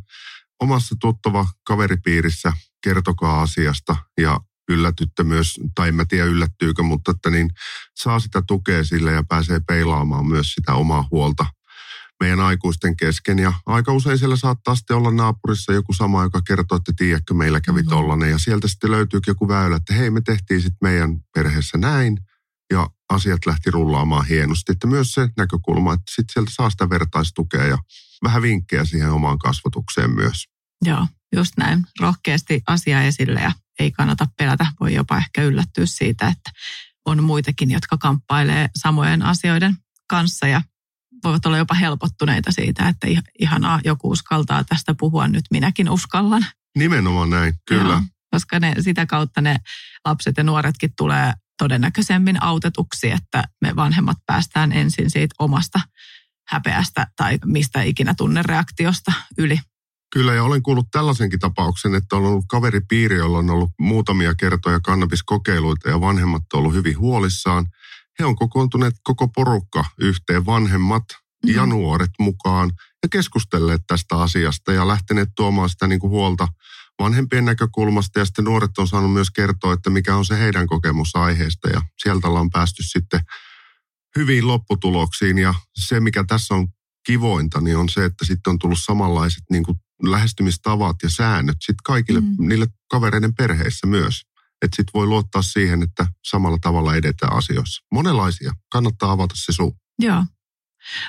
omassa 0.62 0.96
tuttava 1.00 1.48
kaveripiirissä 1.68 2.54
kertokaa 2.84 3.42
asiasta 3.42 3.96
ja 4.22 4.40
yllätytte 4.70 5.24
myös, 5.24 5.60
tai 5.76 5.88
en 5.88 5.96
mä 5.96 6.06
tiedä 6.06 6.26
yllättyykö, 6.26 6.84
mutta 6.84 7.12
että 7.12 7.30
niin 7.30 7.50
saa 7.96 8.20
sitä 8.20 8.42
tukea 8.48 8.84
sille 8.84 9.12
ja 9.12 9.24
pääsee 9.24 9.60
peilaamaan 9.68 10.28
myös 10.28 10.54
sitä 10.54 10.74
omaa 10.74 11.08
huolta 11.12 11.46
meidän 12.20 12.40
aikuisten 12.40 12.98
kesken. 12.98 13.40
Ja 13.40 13.54
aika 13.66 13.94
usein 13.94 14.18
siellä 14.18 14.36
saattaa 14.36 14.76
sitten 14.76 14.98
olla 14.98 15.12
naapurissa 15.12 15.74
joku 15.74 15.94
sama, 15.94 16.24
joka 16.24 16.42
kertoo, 16.42 16.76
että 16.76 16.94
tiedätkö, 16.96 17.34
meillä 17.34 17.62
kävi 17.62 17.82
mm-hmm. 17.82 17.90
tollanen. 17.90 18.30
Ja 18.30 18.38
sieltä 18.38 18.68
sitten 18.68 18.92
löytyy 18.92 19.20
joku 19.28 19.48
väylä, 19.48 19.76
että 19.76 19.94
hei, 19.94 20.10
me 20.10 20.22
tehtiin 20.22 20.62
sitten 20.62 20.78
meidän 20.82 21.20
perheessä 21.34 21.78
näin. 21.78 22.20
Ja 22.74 22.90
asiat 23.10 23.46
lähti 23.46 23.72
rullaamaan 23.72 24.26
hienosti. 24.26 24.72
Että 24.72 24.88
myös 24.88 25.12
se 25.12 25.30
näkökulma, 25.38 25.94
että 25.94 26.12
sitten 26.16 26.34
sieltä 26.34 26.52
saa 26.54 26.70
sitä 26.70 26.90
vertaistukea 26.90 27.66
ja 27.66 27.78
vähän 28.24 28.42
vinkkejä 28.42 28.86
siihen 28.86 29.12
omaan 29.12 29.40
kasvatukseen 29.40 30.12
myös. 30.12 30.55
Joo, 30.86 31.08
just 31.36 31.54
näin. 31.58 31.86
Rohkeasti 32.00 32.62
asia 32.68 33.04
esille 33.04 33.40
ja 33.40 33.52
ei 33.80 33.92
kannata 33.92 34.28
pelätä. 34.38 34.66
Voi 34.80 34.94
jopa 34.94 35.18
ehkä 35.18 35.44
yllättyä 35.44 35.86
siitä, 35.86 36.28
että 36.28 36.52
on 37.06 37.24
muitakin, 37.24 37.72
jotka 37.72 37.98
kamppailee 37.98 38.70
samojen 38.76 39.22
asioiden 39.22 39.78
kanssa 40.10 40.48
ja 40.48 40.62
voivat 41.24 41.46
olla 41.46 41.58
jopa 41.58 41.74
helpottuneita 41.74 42.52
siitä, 42.52 42.90
että 42.90 43.08
ihanaa, 43.40 43.80
joku 43.84 44.10
uskaltaa 44.10 44.64
tästä 44.64 44.96
puhua, 45.00 45.28
nyt 45.28 45.46
minäkin 45.52 45.90
uskallan. 45.90 46.46
Nimenomaan 46.78 47.30
näin, 47.30 47.54
kyllä. 47.68 47.94
Joo, 47.94 48.02
koska 48.32 48.60
ne, 48.60 48.74
sitä 48.80 49.06
kautta 49.06 49.42
ne 49.42 49.58
lapset 50.06 50.38
ja 50.38 50.44
nuoretkin 50.44 50.94
tulee 50.98 51.34
todennäköisemmin 51.58 52.44
autetuksi, 52.44 53.12
että 53.12 53.44
me 53.62 53.76
vanhemmat 53.76 54.18
päästään 54.26 54.72
ensin 54.72 55.12
siitä 55.12 55.36
omasta 55.40 55.80
häpeästä 56.48 57.08
tai 57.16 57.40
mistä 57.46 57.82
ikinä 57.82 58.14
tunnereaktiosta 58.18 59.12
yli. 59.38 59.60
Kyllä, 60.16 60.34
ja 60.34 60.44
olen 60.44 60.64
kuullut 60.64 60.92
tällaisenkin 60.92 61.40
tapauksen, 61.40 61.96
että 61.96 62.16
on 62.16 62.26
ollut 62.26 62.46
kaveripiiri, 62.48 63.16
jolla 63.16 63.38
on 63.38 63.50
ollut 63.50 63.70
muutamia 63.80 64.36
kertoja 64.36 64.80
kannabiskokeiluita 64.80 65.90
ja 65.90 66.02
vanhemmat 66.02 66.44
on 66.54 66.60
ollut 66.60 66.74
hyvin 66.74 67.00
huolissaan. 67.00 67.66
He 68.20 68.26
on 68.26 68.36
kokoontuneet 68.36 68.94
koko 69.04 69.28
porukka 69.28 69.86
yhteen, 70.00 70.46
vanhemmat 70.46 71.04
mm. 71.46 71.56
ja 71.56 71.66
nuoret 71.66 72.10
mukaan 72.20 72.72
ja 73.04 73.10
keskustelleet 73.10 73.82
tästä 73.88 74.18
asiasta 74.18 74.74
ja 74.74 74.88
lähteneet 74.88 75.30
tuomaan 75.36 75.70
sitä 75.70 75.88
niin 75.88 76.00
kuin 76.00 76.12
huolta 76.12 76.48
vanhempien 77.00 77.46
näkökulmasta 77.46 78.20
ja 78.20 78.26
sitten 78.26 78.46
nuoret 78.46 78.78
on 78.78 78.88
saanut 78.88 79.14
myös 79.14 79.32
kertoa, 79.32 79.74
että 79.74 79.90
mikä 79.90 80.16
on 80.16 80.26
se 80.26 80.40
heidän 80.40 80.68
kokemus 80.68 81.16
aiheesta 81.16 81.70
ja 81.70 81.82
sieltä 82.04 82.28
ollaan 82.28 82.50
päästy 82.50 82.84
sitten 82.84 83.20
hyviin 84.16 84.48
lopputuloksiin 84.48 85.38
ja 85.38 85.54
se 85.76 86.00
mikä 86.00 86.24
tässä 86.28 86.56
on 86.56 86.68
kivointa, 87.06 87.62
niin 87.62 87.78
on 87.78 87.90
se, 87.90 88.06
että 88.06 88.26
sitten 88.26 88.52
on 88.52 88.60
tullut 88.60 88.80
samanlaiset 88.82 89.44
niin 89.52 89.64
kuin 89.64 89.78
lähestymistavat 90.04 90.96
ja 91.04 91.10
säännöt 91.10 91.58
sitten 91.60 91.84
kaikille 91.84 92.20
mm. 92.20 92.36
niille 92.40 92.68
kavereiden 92.88 93.36
perheissä 93.36 93.88
myös. 93.88 94.22
Että 94.62 94.76
sit 94.76 94.88
voi 94.94 95.06
luottaa 95.06 95.42
siihen, 95.42 95.84
että 95.84 96.08
samalla 96.26 96.58
tavalla 96.62 96.96
edetään 96.96 97.34
asioissa. 97.38 97.84
Monenlaisia. 97.92 98.54
Kannattaa 98.72 99.12
avata 99.12 99.36
se 99.38 99.52
suu. 99.52 99.76
Joo. 100.00 100.24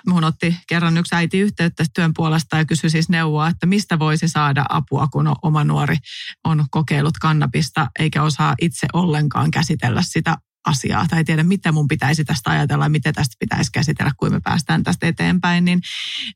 Mun 0.06 0.24
otti 0.24 0.56
kerran 0.68 0.98
yksi 0.98 1.14
äiti 1.14 1.40
yhteyttä 1.40 1.84
työn 1.94 2.12
puolesta 2.16 2.56
ja 2.56 2.64
kysyi 2.64 2.90
siis 2.90 3.08
neuvoa, 3.08 3.48
että 3.48 3.66
mistä 3.66 3.98
voisi 3.98 4.28
saada 4.28 4.64
apua, 4.68 5.08
kun 5.08 5.36
oma 5.42 5.64
nuori 5.64 5.96
on 6.44 6.64
kokeillut 6.70 7.18
kannabista 7.20 7.90
eikä 7.98 8.22
osaa 8.22 8.54
itse 8.60 8.86
ollenkaan 8.92 9.50
käsitellä 9.50 10.02
sitä 10.02 10.36
asiaa 10.66 11.06
tai 11.08 11.24
tiedä, 11.24 11.42
mitä 11.42 11.72
mun 11.72 11.88
pitäisi 11.88 12.24
tästä 12.24 12.50
ajatella 12.50 12.84
ja 12.84 12.88
mitä 12.88 13.12
tästä 13.12 13.36
pitäisi 13.38 13.72
käsitellä, 13.72 14.12
kun 14.16 14.32
me 14.32 14.40
päästään 14.40 14.82
tästä 14.82 15.06
eteenpäin, 15.06 15.64
niin, 15.64 15.80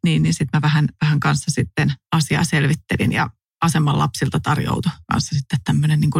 niin, 0.04 0.22
niin 0.22 0.34
sitten 0.34 0.58
mä 0.58 0.62
vähän, 0.62 0.88
vähän 1.04 1.20
kanssa 1.20 1.50
sitten 1.50 1.92
asiaa 2.12 2.44
selvittelin 2.44 3.12
ja 3.12 3.30
aseman 3.62 3.98
lapsilta 3.98 4.40
tarjoutui 4.40 4.92
kanssa 5.12 5.36
sitten 5.38 5.58
tämmöinen 5.64 6.00
niin 6.00 6.10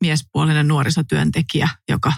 miespuolinen 0.00 0.68
nuorisotyöntekijä, 0.68 1.68
joka, 1.88 2.12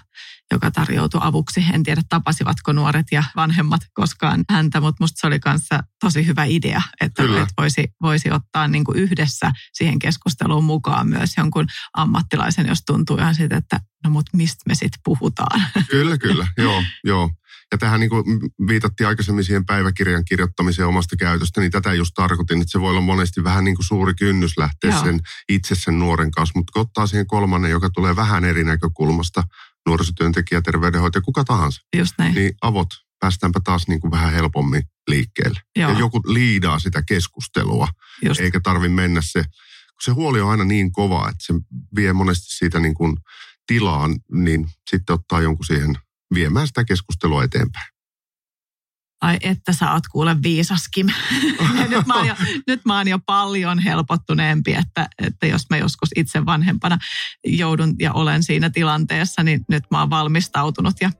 joka 0.53 0.71
tarjoutui 0.71 1.21
avuksi. 1.25 1.65
En 1.73 1.83
tiedä, 1.83 2.03
tapasivatko 2.09 2.73
nuoret 2.73 3.07
ja 3.13 3.25
vanhemmat 3.37 3.81
koskaan 3.95 4.45
häntä, 4.51 4.81
mutta 4.81 5.05
musta 5.05 5.21
se 5.21 5.27
oli 5.27 5.41
kanssa 5.41 5.81
tosi 6.01 6.27
hyvä 6.27 6.45
idea, 6.45 6.83
että, 7.01 7.23
että 7.23 7.55
voisi, 7.59 7.85
voisi 8.03 8.31
ottaa 8.31 8.69
niin 8.69 8.85
kuin 8.85 8.99
yhdessä 8.99 9.53
siihen 9.73 9.99
keskusteluun 9.99 10.65
mukaan 10.65 11.09
myös 11.09 11.31
jonkun 11.37 11.67
ammattilaisen, 11.95 12.67
jos 12.67 12.83
tuntuu 12.87 13.17
ihan 13.17 13.35
siitä, 13.35 13.57
että 13.57 13.81
no 14.05 14.11
mutta 14.11 14.37
mistä 14.37 14.63
me 14.69 14.75
sitten 14.75 15.01
puhutaan. 15.05 15.63
Kyllä, 15.91 16.19
kyllä, 16.19 16.47
joo, 16.59 16.83
joo. 17.05 17.31
Ja 17.73 17.79
tähän 17.79 18.01
niin 18.01 18.11
kuin 18.11 18.25
viitattiin 18.69 19.09
aikaisemmin 19.09 19.45
siihen 19.45 19.67
päiväkirjan 19.67 20.25
kirjoittamiseen 20.25 20.89
omasta 20.89 21.17
käytöstä, 21.17 21.61
niin 21.61 21.71
tätä 21.71 21.95
just 21.95 22.11
tarkoitin, 22.15 22.61
että 22.61 22.73
se 22.73 22.81
voi 22.81 22.91
olla 22.91 23.01
monesti 23.01 23.45
vähän 23.45 23.65
niin 23.65 23.77
kuin 23.77 23.87
suuri 23.87 24.15
kynnys 24.15 24.59
lähteä 24.59 24.91
Joo. 24.91 25.05
sen 25.05 25.21
itse 25.49 25.75
sen 25.75 25.99
nuoren 25.99 26.31
kanssa, 26.31 26.59
mutta 26.59 26.73
kun 26.73 26.83
ottaa 26.83 27.07
siihen 27.07 27.27
kolmannen, 27.27 27.71
joka 27.71 27.91
tulee 27.91 28.17
vähän 28.17 28.45
eri 28.45 28.65
näkökulmasta, 28.65 29.43
nuorisotyöntekijä, 29.87 30.63
terveydenhoitaja, 30.63 31.23
kuka 31.23 31.45
tahansa, 31.45 31.83
just 31.97 32.15
näin. 32.19 32.35
niin 32.35 32.53
avot 32.63 32.89
päästäänpä 33.21 33.61
taas 33.65 33.89
niin 33.89 34.01
kuin 34.01 34.11
vähän 34.11 34.33
helpommin 34.33 34.83
liikkeelle. 35.09 35.61
Joo. 35.77 35.91
Ja 35.91 35.99
joku 35.99 36.21
liidaa 36.27 36.79
sitä 36.79 37.03
keskustelua, 37.03 37.89
just. 38.25 38.41
eikä 38.41 38.61
tarvi 38.61 38.89
mennä 38.89 39.21
se, 39.23 39.43
kun 39.43 40.03
se 40.05 40.11
huoli 40.11 40.41
on 40.41 40.51
aina 40.51 40.65
niin 40.65 40.93
kova, 40.93 41.29
että 41.29 41.45
se 41.47 41.55
vie 41.97 42.13
monesti 42.13 42.47
siitä 42.57 42.81
niin 42.81 42.95
kuin 42.95 43.17
tilaan, 43.67 44.19
niin 44.33 44.69
sitten 44.91 45.15
ottaa 45.15 45.41
jonkun 45.41 45.67
siihen 45.67 45.99
viemään 46.35 46.67
sitä 46.67 46.85
keskustelua 46.85 47.45
eteenpäin. 47.45 47.96
Ai 49.21 49.37
että 49.41 49.73
sä 49.73 49.93
oot 49.93 50.03
kuule 50.13 50.37
viisaskin. 50.43 51.07
nyt, 51.91 52.07
mä 52.07 52.25
jo, 52.27 52.35
nyt 52.67 52.85
mä 52.85 52.97
oon 52.97 53.09
jo 53.09 53.19
paljon 53.27 53.79
helpottuneempi, 53.79 54.75
että, 54.75 55.09
että 55.27 55.47
jos 55.47 55.63
mä 55.71 55.77
joskus 55.77 56.09
itse 56.17 56.47
vanhempana 56.47 56.99
joudun 57.47 57.95
ja 57.99 58.13
olen 58.13 58.43
siinä 58.43 58.71
tilanteessa, 58.71 59.43
niin 59.43 59.65
nyt 59.69 59.85
mä 59.91 60.01
oon 60.01 60.11
valmistautunut 60.11 60.95
ja 61.01 61.11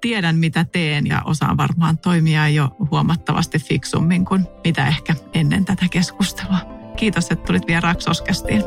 tiedän 0.00 0.36
mitä 0.36 0.64
teen 0.64 1.06
ja 1.06 1.22
osaan 1.24 1.56
varmaan 1.56 1.98
toimia 1.98 2.48
jo 2.48 2.76
huomattavasti 2.90 3.58
fiksummin 3.58 4.24
kuin 4.24 4.46
mitä 4.64 4.86
ehkä 4.86 5.14
ennen 5.34 5.64
tätä 5.64 5.86
keskustelua. 5.90 6.58
Kiitos, 6.96 7.30
että 7.30 7.46
tulit 7.46 7.66
vieraaksi 7.66 8.10
Oskastiin. 8.10 8.62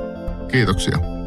Kiitoksia. 0.52 1.23